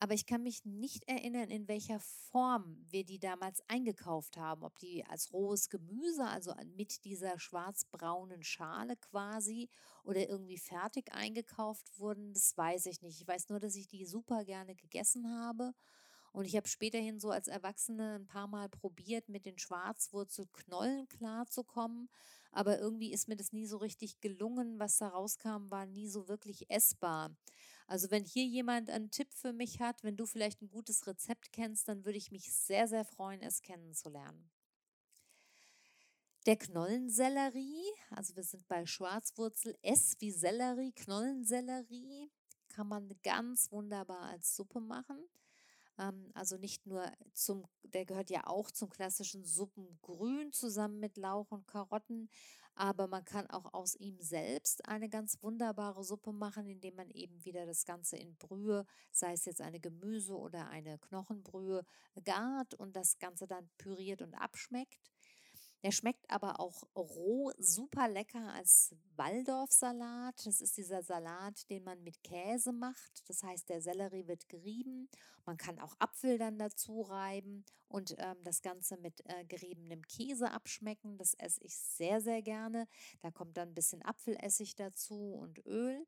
[0.03, 4.65] Aber ich kann mich nicht erinnern, in welcher Form wir die damals eingekauft haben.
[4.65, 9.69] Ob die als rohes Gemüse, also mit dieser schwarzbraunen Schale quasi,
[10.03, 13.21] oder irgendwie fertig eingekauft wurden, das weiß ich nicht.
[13.21, 15.75] Ich weiß nur, dass ich die super gerne gegessen habe.
[16.33, 22.09] Und ich habe späterhin so als Erwachsene ein paar Mal probiert, mit den Schwarzwurzelknollen klarzukommen.
[22.53, 24.79] Aber irgendwie ist mir das nie so richtig gelungen.
[24.79, 27.33] Was da rauskam, war nie so wirklich essbar.
[27.91, 31.51] Also wenn hier jemand einen Tipp für mich hat, wenn du vielleicht ein gutes Rezept
[31.51, 34.49] kennst, dann würde ich mich sehr, sehr freuen, es kennenzulernen.
[36.47, 42.31] Der Knollensellerie, also wir sind bei Schwarzwurzel, S wie Sellerie, Knollensellerie,
[42.69, 45.19] kann man ganz wunderbar als Suppe machen.
[45.99, 51.51] Ähm, also nicht nur zum, der gehört ja auch zum klassischen Suppengrün zusammen mit Lauch
[51.51, 52.31] und Karotten,
[52.75, 57.45] aber man kann auch aus ihm selbst eine ganz wunderbare Suppe machen, indem man eben
[57.45, 61.85] wieder das Ganze in Brühe, sei es jetzt eine Gemüse- oder eine Knochenbrühe,
[62.25, 65.11] gart und das Ganze dann püriert und abschmeckt.
[65.83, 70.45] Der schmeckt aber auch roh super lecker als Waldorfsalat.
[70.45, 73.29] Das ist dieser Salat, den man mit Käse macht.
[73.29, 75.09] Das heißt, der Sellerie wird gerieben.
[75.47, 80.51] Man kann auch Apfel dann dazu reiben und ähm, das Ganze mit äh, geriebenem Käse
[80.51, 81.17] abschmecken.
[81.17, 82.87] Das esse ich sehr, sehr gerne.
[83.21, 86.07] Da kommt dann ein bisschen Apfelessig dazu und Öl.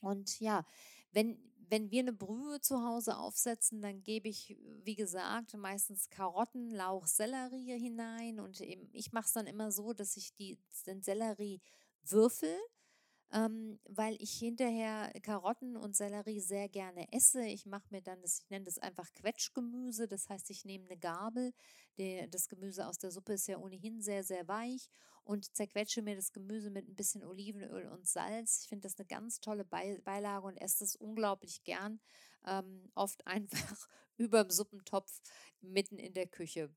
[0.00, 0.66] Und ja,
[1.12, 6.70] wenn, wenn wir eine Brühe zu Hause aufsetzen, dann gebe ich, wie gesagt, meistens Karotten,
[6.70, 8.40] Lauch, Sellerie hinein.
[8.40, 11.62] Und eben, ich mache es dann immer so, dass ich die, den Sellerie
[12.04, 12.54] würfel
[13.32, 17.44] ähm, weil ich hinterher Karotten und Sellerie sehr gerne esse.
[17.46, 20.98] Ich mache mir dann, das, ich nenne das einfach Quetschgemüse, das heißt, ich nehme eine
[20.98, 21.52] Gabel,
[21.98, 24.88] der, das Gemüse aus der Suppe ist ja ohnehin sehr, sehr weich
[25.24, 28.60] und zerquetsche mir das Gemüse mit ein bisschen Olivenöl und Salz.
[28.62, 32.00] Ich finde das eine ganz tolle Beilage und esse das unglaublich gern.
[32.46, 35.20] Ähm, oft einfach über dem Suppentopf
[35.60, 36.74] mitten in der Küche.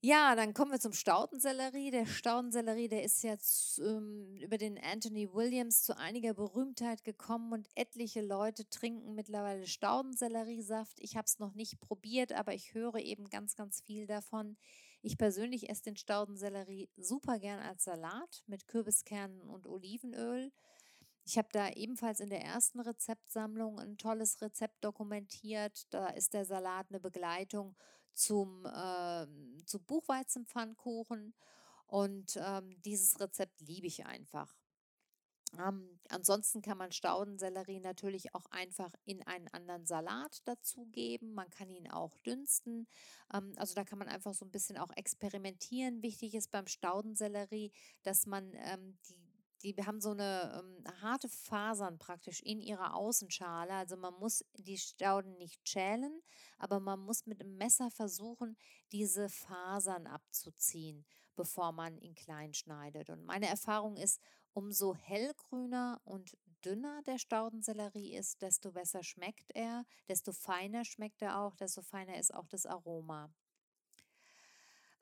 [0.00, 1.90] Ja, dann kommen wir zum Staudensellerie.
[1.90, 7.68] Der Staudensellerie, der ist jetzt ähm, über den Anthony Williams zu einiger Berühmtheit gekommen und
[7.74, 11.00] etliche Leute trinken mittlerweile Staudenselleriesaft.
[11.00, 14.56] Ich habe es noch nicht probiert, aber ich höre eben ganz, ganz viel davon.
[15.02, 20.52] Ich persönlich esse den Staudensellerie super gern als Salat mit Kürbiskernen und Olivenöl.
[21.24, 25.92] Ich habe da ebenfalls in der ersten Rezeptsammlung ein tolles Rezept dokumentiert.
[25.92, 27.74] Da ist der Salat eine Begleitung
[28.18, 29.26] zum, äh,
[29.64, 31.34] zu Buchweizenpfannkuchen.
[31.86, 34.54] Und ähm, dieses Rezept liebe ich einfach.
[35.58, 41.32] Ähm, ansonsten kann man Staudensellerie natürlich auch einfach in einen anderen Salat dazugeben.
[41.32, 42.86] Man kann ihn auch dünsten.
[43.32, 46.02] Ähm, also da kann man einfach so ein bisschen auch experimentieren.
[46.02, 49.27] Wichtig ist beim Staudensellerie, dass man ähm, die
[49.62, 53.72] die haben so eine ähm, harte Fasern praktisch in ihrer Außenschale.
[53.72, 56.22] Also man muss die Stauden nicht schälen,
[56.58, 58.56] aber man muss mit dem Messer versuchen,
[58.92, 63.10] diese Fasern abzuziehen, bevor man ihn klein schneidet.
[63.10, 64.20] Und meine Erfahrung ist,
[64.52, 71.40] umso hellgrüner und dünner der Staudensellerie ist, desto besser schmeckt er, desto feiner schmeckt er
[71.40, 73.30] auch, desto feiner ist auch das Aroma.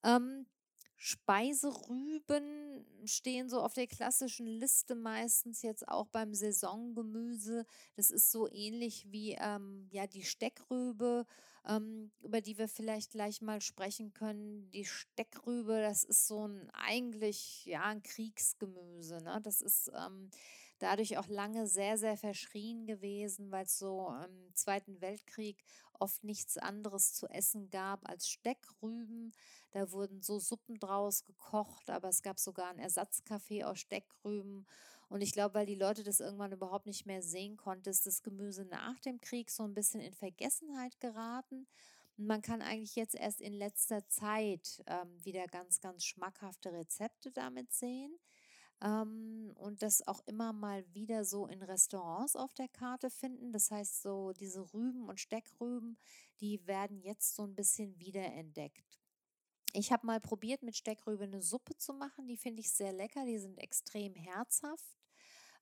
[0.03, 0.47] Ähm,
[0.97, 7.67] Speiserüben stehen so auf der klassischen Liste meistens jetzt auch beim Saisongemüse.
[7.95, 11.27] Das ist so ähnlich wie ähm, ja die Steckrübe,
[11.67, 14.71] ähm, über die wir vielleicht gleich mal sprechen können.
[14.71, 19.23] Die Steckrübe, das ist so ein eigentlich ja ein Kriegsgemüse.
[19.23, 19.41] Ne?
[19.43, 20.31] Das ist ähm,
[20.79, 25.63] dadurch auch lange sehr, sehr verschrien gewesen, weil es so im Zweiten Weltkrieg
[25.99, 29.33] oft nichts anderes zu essen gab als Steckrüben.
[29.73, 34.67] Da wurden so Suppen draus gekocht, aber es gab sogar einen Ersatzkaffee aus Steckrüben.
[35.09, 38.23] Und ich glaube, weil die Leute das irgendwann überhaupt nicht mehr sehen konnten, ist das
[38.23, 41.67] Gemüse nach dem Krieg so ein bisschen in Vergessenheit geraten.
[42.19, 47.31] Und man kann eigentlich jetzt erst in letzter Zeit ähm, wieder ganz, ganz schmackhafte Rezepte
[47.31, 48.19] damit sehen.
[48.83, 53.53] Ähm, und das auch immer mal wieder so in Restaurants auf der Karte finden.
[53.53, 55.99] Das heißt, so diese Rüben und Steckrüben,
[56.41, 59.01] die werden jetzt so ein bisschen wiederentdeckt.
[59.73, 62.27] Ich habe mal probiert, mit Steckrübe eine Suppe zu machen.
[62.29, 63.25] Die finde ich sehr lecker.
[63.27, 64.96] Die sind extrem herzhaft.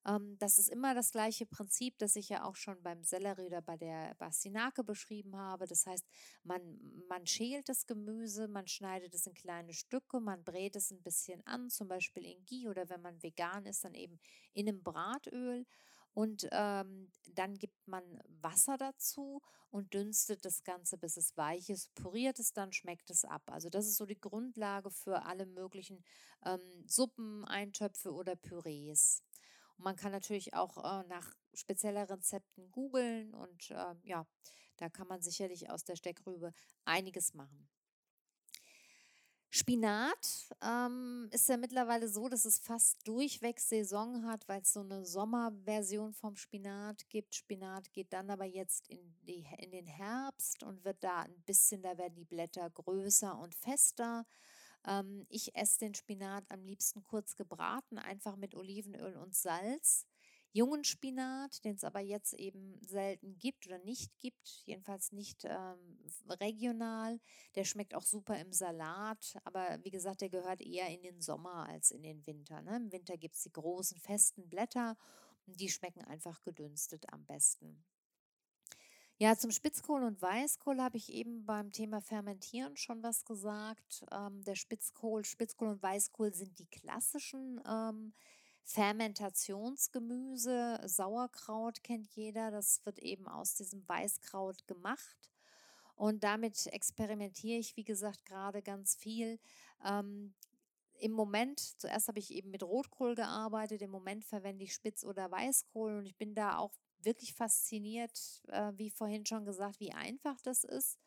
[0.07, 3.63] Ähm, das ist immer das gleiche Prinzip, das ich ja auch schon beim Sellerie oder
[3.63, 5.67] bei der Bastinake beschrieben habe.
[5.67, 6.07] Das heißt,
[6.43, 11.03] man, man schält das Gemüse, man schneidet es in kleine Stücke, man brät es ein
[11.03, 14.19] bisschen an, zum Beispiel in Ghee oder wenn man vegan ist, dann eben
[14.53, 15.67] in einem Bratöl.
[16.13, 18.05] Und ähm, dann gibt man
[18.41, 23.25] Wasser dazu und dünstet das Ganze, bis es weich ist, püriert es dann, schmeckt es
[23.25, 23.43] ab.
[23.47, 26.05] Also das ist so die Grundlage für alle möglichen
[26.47, 29.25] ähm, Suppen, Eintöpfe oder Pürees.
[29.77, 34.27] Und man kann natürlich auch äh, nach speziellen Rezepten googeln und äh, ja,
[34.77, 36.53] da kann man sicherlich aus der Steckrübe
[36.85, 37.69] einiges machen.
[39.57, 44.81] Spinat ähm, ist ja mittlerweile so, dass es fast durchweg Saison hat, weil es so
[44.81, 47.37] eine Sommerversion vom Spinat gibt.
[47.37, 51.83] Spinat geht dann aber jetzt in, die, in den Herbst und wird da ein bisschen,
[51.83, 54.27] da werden die Blätter größer und fester.
[54.87, 60.07] Ähm, ich esse den Spinat am liebsten kurz gebraten, einfach mit Olivenöl und Salz.
[60.57, 65.99] Jungen Spinat, den es aber jetzt eben selten gibt oder nicht gibt, jedenfalls nicht ähm,
[66.31, 67.19] regional.
[67.57, 71.67] Der schmeckt auch super im Salat, aber wie gesagt, der gehört eher in den Sommer
[71.69, 72.63] als in den Winter.
[72.63, 72.77] Ne?
[72.77, 74.97] Im Winter gibt es die großen, festen Blätter
[75.47, 77.85] und die schmecken einfach gedünstet am besten.
[79.25, 84.05] Ja, zum Spitzkohl und Weißkohl habe ich eben beim Thema Fermentieren schon was gesagt.
[84.13, 88.13] Ähm, der Spitzkohl, Spitzkohl und Weißkohl sind die klassischen ähm,
[88.65, 90.79] Fermentationsgemüse.
[90.85, 95.31] Sauerkraut kennt jeder, das wird eben aus diesem Weißkraut gemacht.
[95.97, 99.39] Und damit experimentiere ich, wie gesagt, gerade ganz viel.
[99.87, 100.35] Ähm,
[100.99, 105.31] im Moment, zuerst habe ich eben mit Rotkohl gearbeitet, im Moment verwende ich Spitz- oder
[105.31, 110.41] Weißkohl und ich bin da auch wirklich fasziniert, äh, wie vorhin schon gesagt, wie einfach
[110.43, 110.99] das ist.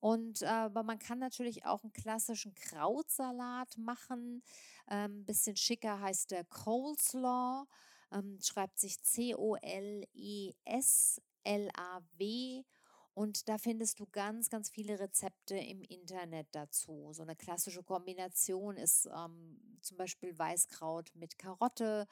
[0.00, 4.42] Und äh, aber man kann natürlich auch einen klassischen Krautsalat machen.
[4.86, 7.66] Ein ähm, bisschen schicker heißt der Coleslaw.
[8.12, 10.04] Ähm, schreibt sich C-O-L-E-S-L-A-W.
[13.14, 17.14] Und da findest du ganz, ganz viele Rezepte im Internet dazu.
[17.14, 22.06] So eine klassische Kombination ist ähm, zum Beispiel Weißkraut mit Karotte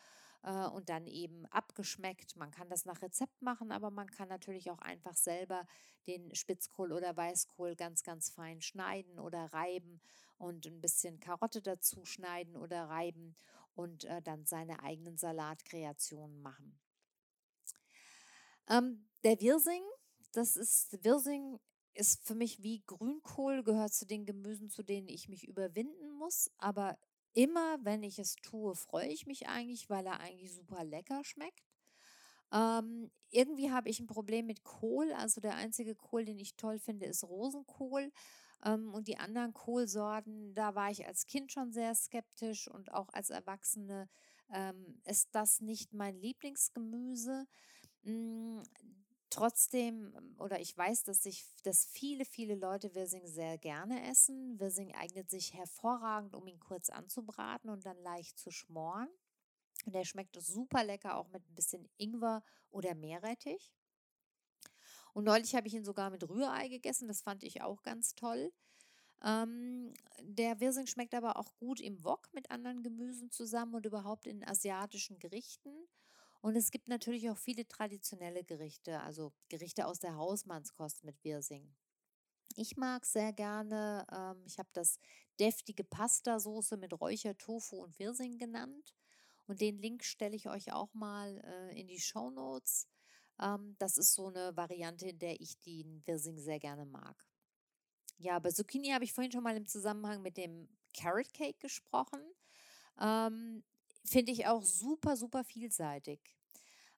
[0.45, 2.37] äh, und dann eben abgeschmeckt.
[2.37, 5.67] Man kann das nach Rezept machen, aber man kann natürlich auch einfach selber
[6.07, 10.01] den Spitzkohl oder Weißkohl ganz, ganz fein schneiden oder reiben
[10.39, 13.35] und ein bisschen Karotte dazu schneiden oder reiben
[13.75, 16.79] und äh, dann seine eigenen Salatkreationen machen.
[18.69, 19.83] Ähm, der Wirsing,
[20.33, 21.59] das ist Wirsing
[21.95, 26.51] ist für mich wie Grünkohl, gehört zu den Gemüsen, zu denen ich mich überwinden muss,
[26.59, 26.99] aber
[27.35, 31.63] immer, wenn ich es tue, freue ich mich eigentlich, weil er eigentlich super lecker schmeckt.
[32.53, 35.13] Ähm, irgendwie habe ich ein Problem mit Kohl.
[35.13, 38.13] Also der einzige Kohl, den ich toll finde, ist Rosenkohl.
[38.65, 43.09] Ähm, und die anderen Kohlsorten, da war ich als Kind schon sehr skeptisch und auch
[43.13, 44.09] als Erwachsene
[44.53, 47.47] ähm, ist das nicht mein Lieblingsgemüse.
[49.35, 54.61] Trotzdem, oder ich weiß, dass sich, dass viele, viele Leute Wirsing sehr gerne essen.
[54.61, 59.09] Wirsing eignet sich hervorragend, um ihn kurz anzubraten und dann leicht zu schmoren.
[59.87, 63.75] Und der schmeckt super lecker, auch mit ein bisschen Ingwer oder Meerrettich.
[65.15, 68.53] Und neulich habe ich ihn sogar mit Rührei gegessen, das fand ich auch ganz toll.
[69.21, 74.29] Ähm, der Wirsing schmeckt aber auch gut im Wok mit anderen Gemüsen zusammen und überhaupt
[74.29, 75.89] in asiatischen Gerichten.
[76.45, 81.75] Und es gibt natürlich auch viele traditionelle Gerichte, also Gerichte aus der Hausmannskost mit Wirsing.
[82.55, 84.99] Ich mag sehr gerne, ähm, ich habe das
[85.41, 88.95] deftige Pasta-Soße mit Räuchertofu und Wirsing genannt.
[89.47, 92.89] Und den Link stelle ich euch auch mal äh, in die Show Notes.
[93.41, 97.27] Ähm, das ist so eine Variante, in der ich den Wirsing sehr gerne mag.
[98.19, 102.21] Ja, bei Zucchini habe ich vorhin schon mal im Zusammenhang mit dem Carrot Cake gesprochen.
[103.01, 103.65] Ähm,
[104.05, 106.21] Finde ich auch super, super vielseitig.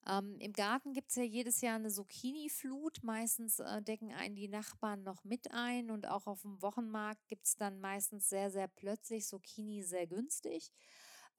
[0.07, 3.03] Ähm, Im Garten gibt es ja jedes Jahr eine Zucchini-Flut.
[3.03, 7.47] Meistens äh, decken einen die Nachbarn noch mit ein und auch auf dem Wochenmarkt gibt
[7.47, 10.71] es dann meistens sehr, sehr plötzlich Zucchini sehr günstig.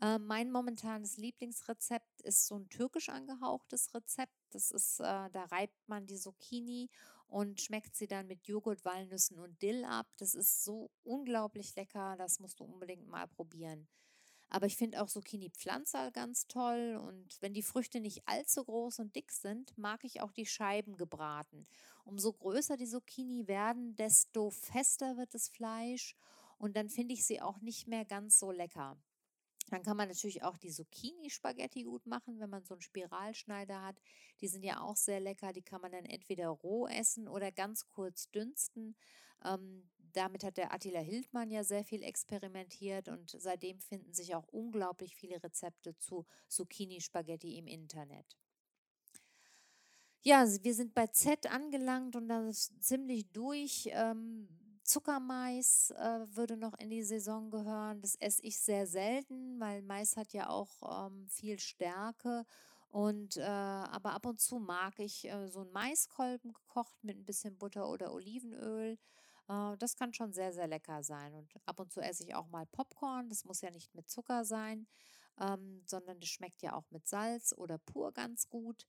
[0.01, 4.33] Äh, mein momentanes Lieblingsrezept ist so ein türkisch angehauchtes Rezept.
[4.51, 6.89] Das ist, äh, da reibt man die Zucchini
[7.27, 10.07] und schmeckt sie dann mit Joghurt, Walnüssen und Dill ab.
[10.17, 12.15] Das ist so unglaublich lecker.
[12.17, 13.87] Das musst du unbedingt mal probieren.
[14.49, 16.99] Aber ich finde auch Zucchini-Pflanzerl ganz toll.
[17.01, 20.95] Und wenn die Früchte nicht allzu groß und dick sind, mag ich auch die Scheiben
[20.95, 21.67] gebraten.
[22.05, 26.15] Umso größer die Zucchini werden, desto fester wird das Fleisch.
[26.57, 28.97] Und dann finde ich sie auch nicht mehr ganz so lecker.
[29.69, 33.99] Dann kann man natürlich auch die Zucchini-Spaghetti gut machen, wenn man so einen Spiralschneider hat.
[34.39, 35.51] Die sind ja auch sehr lecker.
[35.51, 38.95] Die kann man dann entweder roh essen oder ganz kurz dünsten.
[39.43, 44.47] Ähm, damit hat der Attila Hildmann ja sehr viel experimentiert und seitdem finden sich auch
[44.47, 48.37] unglaublich viele Rezepte zu Zucchini-Spaghetti im Internet.
[50.23, 53.89] Ja, wir sind bei Z angelangt und das ist ziemlich durch.
[53.91, 54.49] Ähm,
[54.87, 58.01] Zuckermais äh, würde noch in die Saison gehören.
[58.01, 62.45] Das esse ich sehr selten, weil Mais hat ja auch ähm, viel Stärke.
[62.89, 67.25] Und äh, aber ab und zu mag ich äh, so einen Maiskolben gekocht mit ein
[67.25, 68.97] bisschen Butter oder Olivenöl.
[69.49, 71.33] Äh, das kann schon sehr, sehr lecker sein.
[71.33, 73.29] Und ab und zu esse ich auch mal Popcorn.
[73.29, 74.87] Das muss ja nicht mit Zucker sein,
[75.39, 78.87] ähm, sondern das schmeckt ja auch mit Salz oder pur ganz gut.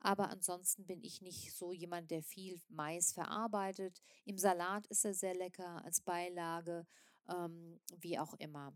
[0.00, 4.00] Aber ansonsten bin ich nicht so jemand, der viel Mais verarbeitet.
[4.24, 6.86] Im Salat ist er sehr lecker als Beilage,
[7.28, 8.72] ähm, wie auch immer.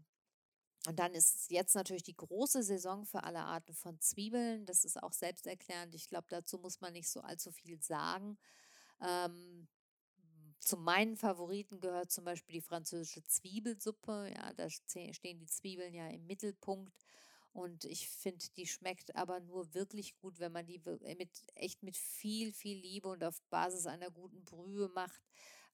[0.89, 4.67] Und dann ist jetzt natürlich die große Saison für alle Arten von Zwiebeln.
[4.67, 5.95] Das ist auch selbsterklärend.
[5.95, 8.37] Ich glaube, dazu muss man nicht so allzu viel sagen.
[9.01, 9.69] Ähm,
[10.59, 14.33] zu meinen Favoriten gehört zum Beispiel die französische Zwiebelsuppe.
[14.35, 16.93] Ja, da stehen die Zwiebeln ja im Mittelpunkt.
[17.53, 21.83] Und ich finde, die schmeckt aber nur wirklich gut, wenn man die äh, mit, echt
[21.83, 25.21] mit viel, viel Liebe und auf Basis einer guten Brühe macht.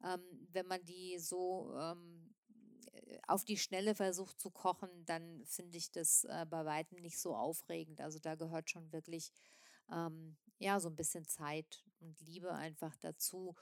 [0.04, 0.20] Ähm,
[0.50, 2.34] wenn man die so ähm,
[2.92, 7.18] äh, auf die Schnelle versucht zu kochen, dann finde ich das äh, bei weitem nicht
[7.20, 8.00] so aufregend.
[8.00, 9.32] Also da gehört schon wirklich
[9.92, 13.54] ähm, ja so ein bisschen Zeit und Liebe einfach dazu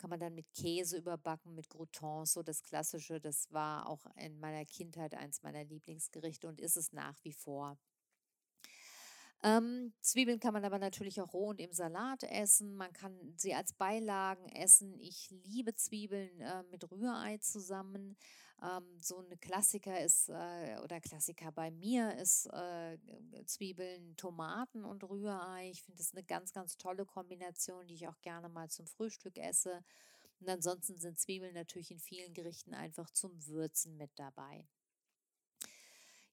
[0.00, 3.20] kann man dann mit Käse überbacken, mit Croutons, so das Klassische.
[3.20, 7.78] Das war auch in meiner Kindheit eins meiner Lieblingsgerichte und ist es nach wie vor.
[9.42, 12.74] Ähm, Zwiebeln kann man aber natürlich auch roh und im Salat essen.
[12.76, 14.98] Man kann sie als Beilagen essen.
[14.98, 18.16] Ich liebe Zwiebeln äh, mit Rührei zusammen.
[18.62, 22.98] Ähm, so ein Klassiker ist, äh, oder Klassiker bei mir ist äh,
[23.46, 25.70] Zwiebeln, Tomaten und Rührei.
[25.70, 29.38] Ich finde das eine ganz, ganz tolle Kombination, die ich auch gerne mal zum Frühstück
[29.38, 29.82] esse.
[30.40, 34.66] Und ansonsten sind Zwiebeln natürlich in vielen Gerichten einfach zum Würzen mit dabei.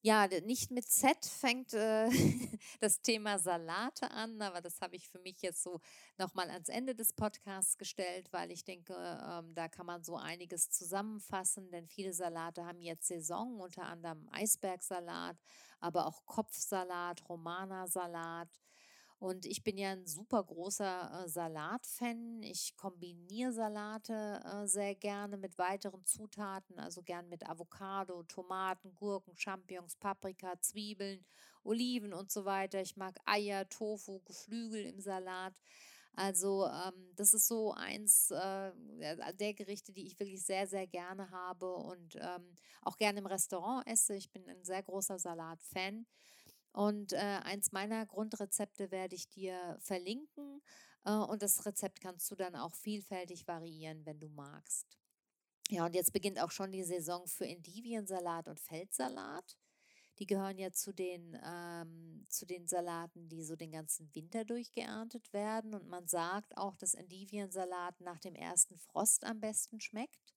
[0.08, 2.08] Ja, nicht mit Z fängt äh,
[2.80, 5.82] das Thema Salate an, aber das habe ich für mich jetzt so
[6.18, 10.70] nochmal ans Ende des Podcasts gestellt, weil ich denke, ähm, da kann man so einiges
[10.70, 15.36] zusammenfassen, denn viele Salate haben jetzt Saison, unter anderem Eisbergsalat,
[15.82, 18.48] aber auch Kopfsalat, Romana-Salat.
[19.20, 22.44] Und ich bin ja ein super großer äh, Salatfan.
[22.44, 29.36] Ich kombiniere Salate äh, sehr gerne mit weiteren Zutaten, also gern mit Avocado, Tomaten, Gurken,
[29.36, 31.26] Champignons, Paprika, Zwiebeln,
[31.64, 32.80] Oliven und so weiter.
[32.82, 35.56] Ich mag Eier, Tofu, Geflügel im Salat.
[36.14, 38.72] Also ähm, das ist so eins äh,
[39.34, 43.86] der Gerichte, die ich wirklich sehr, sehr gerne habe und ähm, auch gerne im Restaurant
[43.88, 44.16] esse.
[44.16, 46.06] Ich bin ein sehr großer Salat-Fan.
[46.78, 50.62] Und äh, eins meiner Grundrezepte werde ich dir verlinken.
[51.06, 54.86] Äh, und das Rezept kannst du dann auch vielfältig variieren, wenn du magst.
[55.70, 59.58] Ja, und jetzt beginnt auch schon die Saison für Endiviensalat und Feldsalat.
[60.20, 65.34] Die gehören ja zu den, ähm, zu den Salaten, die so den ganzen Winter durchgeerntet
[65.34, 65.74] werden.
[65.74, 70.36] Und man sagt auch, dass Endiviensalat nach dem ersten Frost am besten schmeckt.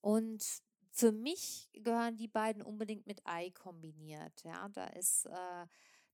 [0.00, 0.62] Und
[0.96, 4.42] für mich gehören die beiden unbedingt mit Ei kombiniert.
[4.44, 5.66] Ja, da ist äh,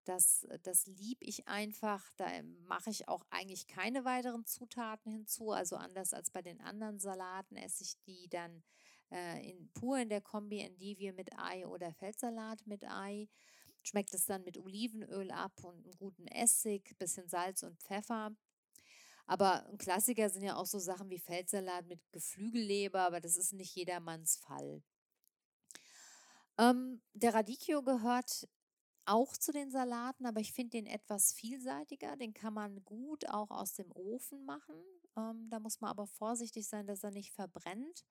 [0.05, 2.05] das, das lieb ich einfach.
[2.17, 2.27] Da
[2.67, 5.53] mache ich auch eigentlich keine weiteren Zutaten hinzu.
[5.53, 8.65] Also anders als bei den anderen Salaten esse ich die dann
[9.13, 13.29] äh, in, pur in der Kombi Endivie mit Ei oder Feldsalat mit Ei.
[13.85, 18.33] Schmeckt es dann mit Olivenöl ab und einem guten Essig, bisschen Salz und Pfeffer.
[19.27, 23.53] Aber ein Klassiker sind ja auch so Sachen wie Feldsalat mit Geflügelleber, aber das ist
[23.53, 24.83] nicht jedermanns Fall.
[26.59, 28.49] Ähm, der Radicchio gehört
[29.05, 32.17] auch zu den Salaten, aber ich finde den etwas vielseitiger.
[32.17, 34.77] Den kann man gut auch aus dem Ofen machen.
[35.17, 38.05] Ähm, da muss man aber vorsichtig sein, dass er nicht verbrennt.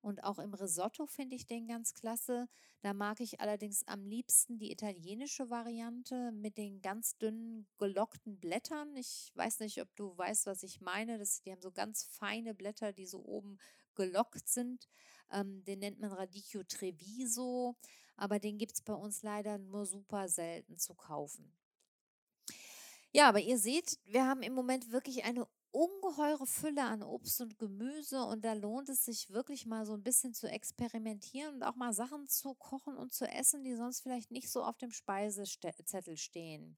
[0.00, 2.48] Und auch im Risotto finde ich den ganz klasse.
[2.82, 8.94] Da mag ich allerdings am liebsten die italienische Variante mit den ganz dünnen gelockten Blättern.
[8.96, 11.18] Ich weiß nicht, ob du weißt, was ich meine.
[11.18, 13.58] Das, die haben so ganz feine Blätter, die so oben
[13.96, 14.88] gelockt sind.
[15.32, 17.76] Ähm, den nennt man Radicchio Treviso,
[18.16, 21.52] aber den gibt es bei uns leider nur super selten zu kaufen.
[23.10, 27.58] Ja, aber ihr seht, wir haben im Moment wirklich eine ungeheure Fülle an Obst und
[27.58, 31.76] Gemüse und da lohnt es sich wirklich mal so ein bisschen zu experimentieren und auch
[31.76, 36.16] mal Sachen zu kochen und zu essen, die sonst vielleicht nicht so auf dem Speisezettel
[36.16, 36.76] stehen.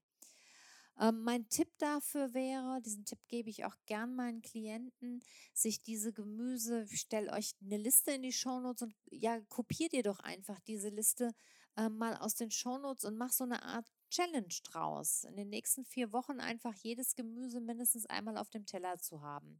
[0.99, 5.23] Ähm, mein Tipp dafür wäre, diesen Tipp gebe ich auch gern meinen Klienten,
[5.53, 10.19] sich diese Gemüse, stell euch eine Liste in die Shownotes und ja, kopiert ihr doch
[10.19, 11.31] einfach diese Liste
[11.77, 15.23] äh, mal aus den Shownotes und mach so eine Art Challenge draus.
[15.23, 19.59] In den nächsten vier Wochen einfach jedes Gemüse mindestens einmal auf dem Teller zu haben.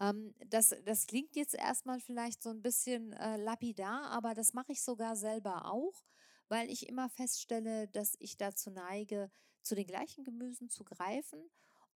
[0.00, 4.72] Ähm, das, das klingt jetzt erstmal vielleicht so ein bisschen äh, lapidar, aber das mache
[4.72, 6.02] ich sogar selber auch,
[6.48, 9.30] weil ich immer feststelle, dass ich dazu neige,
[9.62, 11.40] zu den gleichen Gemüsen zu greifen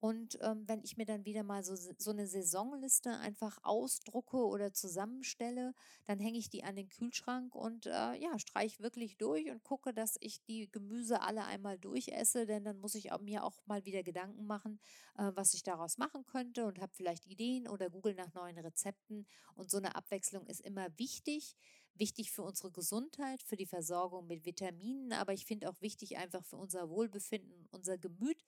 [0.01, 4.73] und ähm, wenn ich mir dann wieder mal so, so eine Saisonliste einfach ausdrucke oder
[4.73, 5.75] zusammenstelle,
[6.07, 9.93] dann hänge ich die an den Kühlschrank und äh, ja, streiche wirklich durch und gucke,
[9.93, 13.85] dass ich die Gemüse alle einmal durchesse, denn dann muss ich auch, mir auch mal
[13.85, 14.79] wieder Gedanken machen,
[15.17, 19.27] äh, was ich daraus machen könnte und habe vielleicht Ideen oder google nach neuen Rezepten.
[19.57, 21.57] Und so eine Abwechslung ist immer wichtig
[21.99, 26.45] wichtig für unsere Gesundheit, für die Versorgung mit Vitaminen, aber ich finde auch wichtig einfach
[26.45, 28.45] für unser Wohlbefinden, unser Gemüt.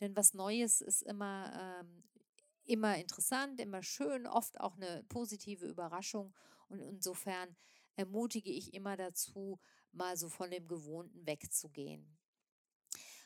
[0.00, 2.04] Denn was Neues ist immer, ähm,
[2.64, 6.34] immer interessant, immer schön, oft auch eine positive Überraschung.
[6.68, 7.56] Und insofern
[7.96, 9.60] ermutige ich immer dazu,
[9.92, 12.18] mal so von dem Gewohnten wegzugehen.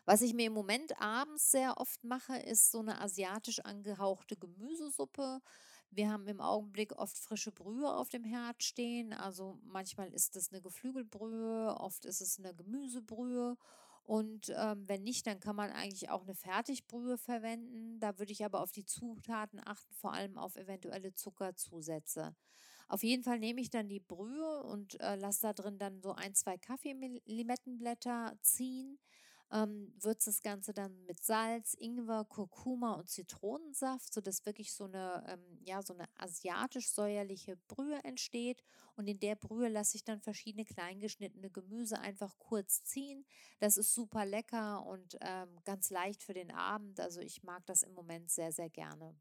[0.05, 5.41] Was ich mir im Moment abends sehr oft mache, ist so eine asiatisch angehauchte Gemüsesuppe.
[5.91, 9.13] Wir haben im Augenblick oft frische Brühe auf dem Herd stehen.
[9.13, 13.57] Also manchmal ist es eine Geflügelbrühe, oft ist es eine Gemüsebrühe.
[14.09, 18.01] Und ähm, wenn nicht, dann kann man eigentlich auch eine Fertigbrühe verwenden.
[18.01, 22.35] Da würde ich aber auf die Zutaten achten, vor allem auf eventuelle Zuckerzusätze.
[22.89, 26.13] Auf jeden Fall nehme ich dann die Brühe und äh, lasse da drin dann so
[26.15, 28.99] ein, zwei Kaffeelimettenblätter ziehen
[29.51, 35.25] ähm, würze das Ganze dann mit Salz, Ingwer, Kurkuma und Zitronensaft, sodass wirklich so eine,
[35.29, 38.63] ähm, ja, so eine asiatisch-säuerliche Brühe entsteht.
[38.97, 43.25] Und in der Brühe lasse ich dann verschiedene kleingeschnittene Gemüse einfach kurz ziehen.
[43.59, 47.01] Das ist super lecker und ähm, ganz leicht für den Abend.
[47.01, 49.15] Also ich mag das im Moment sehr, sehr gerne.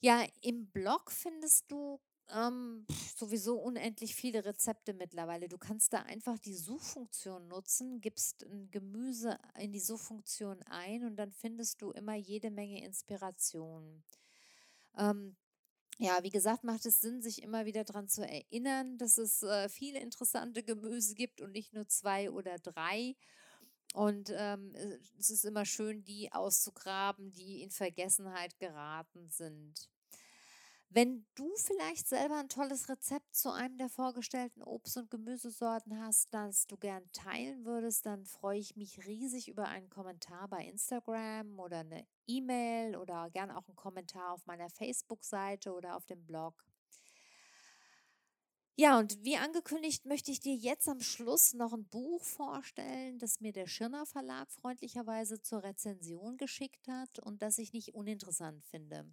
[0.00, 2.00] Ja, im Blog findest du
[2.32, 5.48] ähm, sowieso unendlich viele Rezepte mittlerweile.
[5.48, 11.16] Du kannst da einfach die Suchfunktion nutzen, gibst ein Gemüse in die Suchfunktion ein und
[11.16, 14.02] dann findest du immer jede Menge Inspiration.
[14.96, 15.36] Ähm,
[15.98, 19.68] ja, wie gesagt, macht es Sinn, sich immer wieder daran zu erinnern, dass es äh,
[19.68, 23.14] viele interessante Gemüse gibt und nicht nur zwei oder drei.
[23.94, 24.74] Und ähm,
[25.18, 29.90] es ist immer schön, die auszugraben, die in Vergessenheit geraten sind.
[30.94, 36.34] Wenn du vielleicht selber ein tolles Rezept zu einem der vorgestellten Obst- und Gemüsesorten hast,
[36.34, 41.58] das du gern teilen würdest, dann freue ich mich riesig über einen Kommentar bei Instagram
[41.58, 46.62] oder eine E-Mail oder gern auch einen Kommentar auf meiner Facebook-Seite oder auf dem Blog.
[48.76, 53.40] Ja, und wie angekündigt möchte ich dir jetzt am Schluss noch ein Buch vorstellen, das
[53.40, 59.06] mir der Schirner Verlag freundlicherweise zur Rezension geschickt hat und das ich nicht uninteressant finde.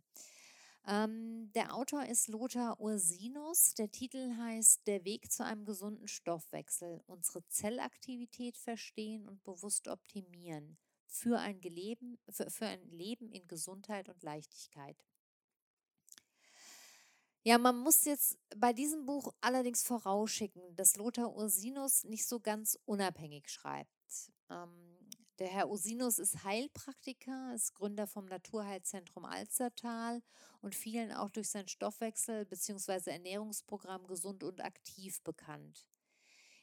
[0.88, 3.74] Ähm, der Autor ist Lothar Ursinus.
[3.76, 7.02] Der Titel heißt Der Weg zu einem gesunden Stoffwechsel.
[7.06, 10.78] Unsere Zellaktivität verstehen und bewusst optimieren.
[11.06, 15.04] Für ein, Leben, für, für ein Leben in Gesundheit und Leichtigkeit.
[17.44, 22.78] Ja, man muss jetzt bei diesem Buch allerdings vorausschicken, dass Lothar Ursinus nicht so ganz
[22.86, 24.32] unabhängig schreibt.
[24.50, 24.89] Ähm,
[25.40, 30.22] der Herr Usinus ist Heilpraktiker, ist Gründer vom Naturheilzentrum Alstertal
[30.62, 33.12] und vielen auch durch sein Stoffwechsel- bzw.
[33.12, 35.88] Ernährungsprogramm Gesund und Aktiv bekannt.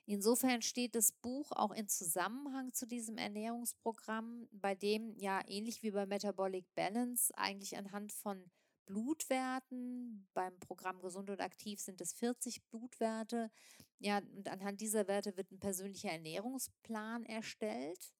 [0.05, 5.91] Insofern steht das Buch auch in Zusammenhang zu diesem Ernährungsprogramm, bei dem ja ähnlich wie
[5.91, 8.51] bei Metabolic Balance eigentlich anhand von
[8.85, 13.51] Blutwerten, beim Programm Gesund und Aktiv sind es 40 Blutwerte,
[13.99, 18.16] ja, und anhand dieser Werte wird ein persönlicher Ernährungsplan erstellt.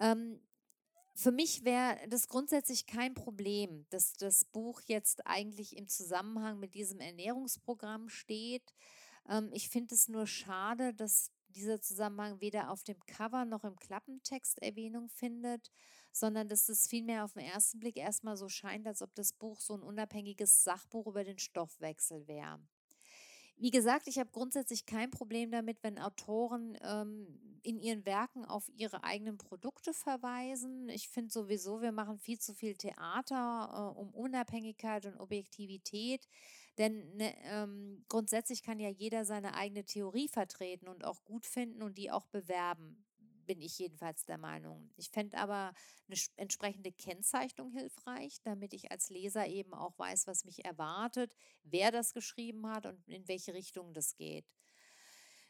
[0.00, 0.40] Ähm,
[1.14, 6.74] für mich wäre das grundsätzlich kein Problem, dass das Buch jetzt eigentlich im Zusammenhang mit
[6.74, 8.72] diesem Ernährungsprogramm steht.
[9.28, 13.76] Ähm, ich finde es nur schade, dass dieser Zusammenhang weder auf dem Cover noch im
[13.76, 15.72] Klappentext Erwähnung findet,
[16.12, 19.60] sondern dass es vielmehr auf den ersten Blick erstmal so scheint, als ob das Buch
[19.60, 22.60] so ein unabhängiges Sachbuch über den Stoffwechsel wäre.
[23.60, 27.26] Wie gesagt, ich habe grundsätzlich kein Problem damit, wenn Autoren ähm,
[27.62, 30.88] in ihren Werken auf ihre eigenen Produkte verweisen.
[30.88, 36.28] Ich finde sowieso, wir machen viel zu viel Theater äh, um Unabhängigkeit und Objektivität.
[36.78, 41.82] Denn ne, ähm, grundsätzlich kann ja jeder seine eigene Theorie vertreten und auch gut finden
[41.82, 43.04] und die auch bewerben
[43.48, 44.92] bin ich jedenfalls der Meinung.
[44.96, 45.72] Ich fände aber
[46.06, 51.34] eine entsprechende Kennzeichnung hilfreich, damit ich als Leser eben auch weiß, was mich erwartet,
[51.64, 54.44] wer das geschrieben hat und in welche Richtung das geht.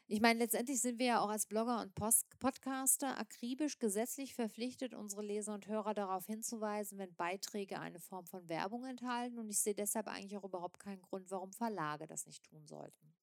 [0.07, 4.95] Ich meine, letztendlich sind wir ja auch als Blogger und Post Podcaster akribisch gesetzlich verpflichtet,
[4.95, 9.37] unsere Leser und Hörer darauf hinzuweisen, wenn Beiträge eine Form von Werbung enthalten.
[9.37, 13.13] Und ich sehe deshalb eigentlich auch überhaupt keinen Grund, warum Verlage das nicht tun sollten.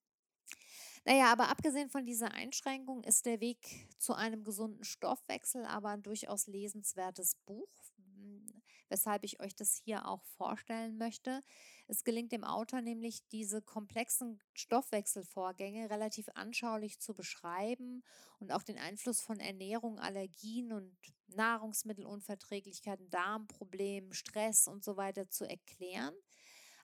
[1.06, 6.02] Naja, aber abgesehen von dieser Einschränkung ist der Weg zu einem gesunden Stoffwechsel aber ein
[6.02, 8.44] durchaus lesenswertes Buch, hm,
[8.88, 11.44] weshalb ich euch das hier auch vorstellen möchte.
[11.86, 18.02] Es gelingt dem Autor nämlich, diese komplexen Stoffwechselvorgänge relativ anschaulich zu beschreiben
[18.40, 20.96] und auch den Einfluss von Ernährung, Allergien und
[21.28, 26.14] Nahrungsmittelunverträglichkeiten, Darmproblemen, Stress und so weiter zu erklären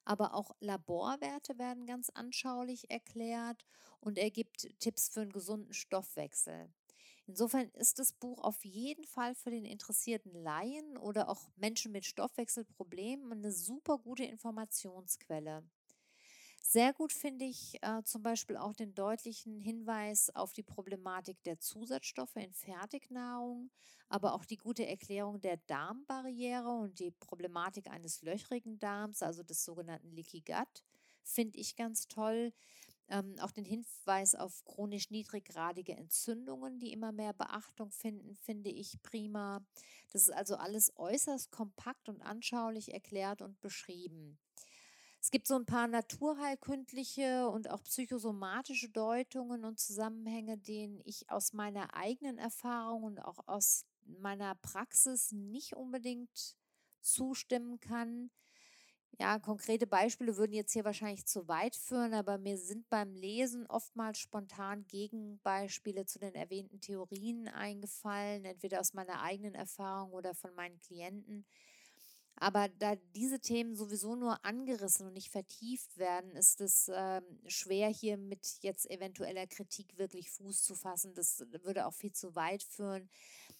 [0.05, 3.64] aber auch Laborwerte werden ganz anschaulich erklärt
[4.00, 6.72] und er gibt Tipps für einen gesunden Stoffwechsel.
[7.26, 12.05] Insofern ist das Buch auf jeden Fall für den interessierten Laien oder auch Menschen mit
[12.05, 15.64] Stoffwechselproblemen eine super gute Informationsquelle.
[16.64, 21.58] Sehr gut finde ich äh, zum Beispiel auch den deutlichen Hinweis auf die Problematik der
[21.58, 23.70] Zusatzstoffe in Fertignahrung,
[24.08, 29.64] aber auch die gute Erklärung der Darmbarriere und die Problematik eines löchrigen Darms, also des
[29.64, 30.82] sogenannten Leaky Gut,
[31.24, 32.52] finde ich ganz toll.
[33.08, 39.02] Ähm, auch den Hinweis auf chronisch niedriggradige Entzündungen, die immer mehr Beachtung finden, finde ich
[39.02, 39.60] prima.
[40.12, 44.38] Das ist also alles äußerst kompakt und anschaulich erklärt und beschrieben.
[45.22, 51.52] Es gibt so ein paar naturheilkundliche und auch psychosomatische Deutungen und Zusammenhänge, denen ich aus
[51.52, 56.56] meiner eigenen Erfahrung und auch aus meiner Praxis nicht unbedingt
[57.02, 58.30] zustimmen kann.
[59.20, 63.66] Ja, konkrete Beispiele würden jetzt hier wahrscheinlich zu weit führen, aber mir sind beim Lesen
[63.68, 70.54] oftmals spontan Gegenbeispiele zu den erwähnten Theorien eingefallen, entweder aus meiner eigenen Erfahrung oder von
[70.54, 71.46] meinen Klienten,
[72.36, 77.88] aber da diese Themen sowieso nur angerissen und nicht vertieft werden, ist es ähm, schwer,
[77.88, 81.14] hier mit jetzt eventueller Kritik wirklich Fuß zu fassen.
[81.14, 83.08] Das würde auch viel zu weit führen.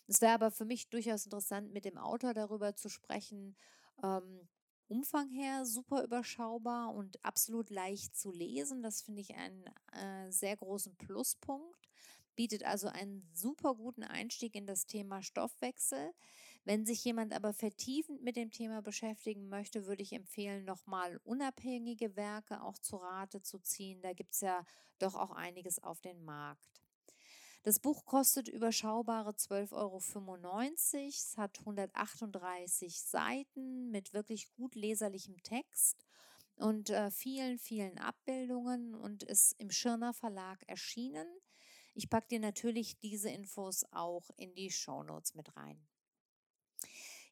[0.08, 3.56] Es wäre aber für mich durchaus interessant, mit dem Autor darüber zu sprechen.
[4.02, 4.48] Ähm,
[4.92, 8.82] Umfang her super überschaubar und absolut leicht zu lesen.
[8.82, 11.88] Das finde ich einen äh, sehr großen Pluspunkt.
[12.36, 16.12] Bietet also einen super guten Einstieg in das Thema Stoffwechsel.
[16.64, 22.14] Wenn sich jemand aber vertiefend mit dem Thema beschäftigen möchte, würde ich empfehlen, nochmal unabhängige
[22.14, 24.00] Werke auch zu Rate zu ziehen.
[24.00, 24.64] Da gibt es ja
[24.98, 26.82] doch auch einiges auf den Markt.
[27.64, 29.96] Das Buch kostet überschaubare 12,95 Euro.
[31.08, 36.04] Es hat 138 Seiten mit wirklich gut leserlichem Text
[36.56, 41.26] und äh, vielen, vielen Abbildungen und ist im Schirner Verlag erschienen.
[41.94, 45.86] Ich packe dir natürlich diese Infos auch in die Shownotes mit rein.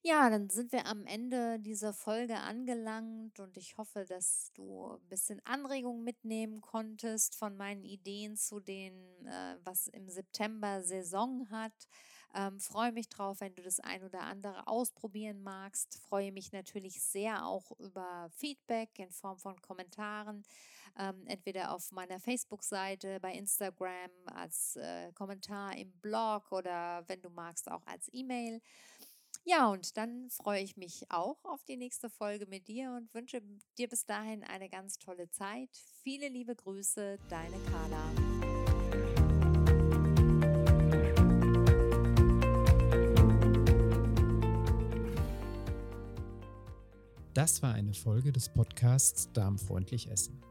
[0.03, 5.09] Ja, dann sind wir am Ende dieser Folge angelangt und ich hoffe, dass du ein
[5.09, 8.95] bisschen Anregung mitnehmen konntest von meinen Ideen zu den,
[9.27, 11.75] äh, was im September Saison hat.
[12.35, 15.99] Ähm, freue mich drauf, wenn du das ein oder andere ausprobieren magst.
[16.09, 20.45] Freue mich natürlich sehr auch über Feedback in Form von Kommentaren,
[20.99, 27.29] ähm, entweder auf meiner Facebook-Seite, bei Instagram, als äh, Kommentar im Blog oder wenn du
[27.31, 28.61] magst auch als E-Mail.
[29.45, 33.43] Ja, und dann freue ich mich auch auf die nächste Folge mit dir und wünsche
[33.79, 35.71] dir bis dahin eine ganz tolle Zeit.
[36.03, 38.11] Viele liebe Grüße, deine Carla.
[47.33, 50.43] Das war eine Folge des Podcasts Darmfreundlich Essen.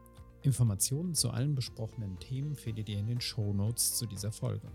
[0.42, 4.66] Informationen zu allen besprochenen Themen findet ihr in den Shownotes zu dieser Folge.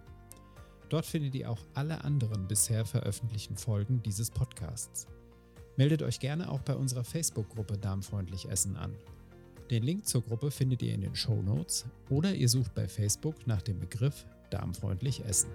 [0.89, 5.07] Dort findet ihr auch alle anderen bisher veröffentlichten Folgen dieses Podcasts.
[5.77, 8.97] Meldet euch gerne auch bei unserer Facebook-Gruppe Darmfreundlich Essen an.
[9.71, 13.47] Den Link zur Gruppe findet ihr in den Show Notes oder ihr sucht bei Facebook
[13.47, 15.51] nach dem Begriff Darmfreundlich Essen.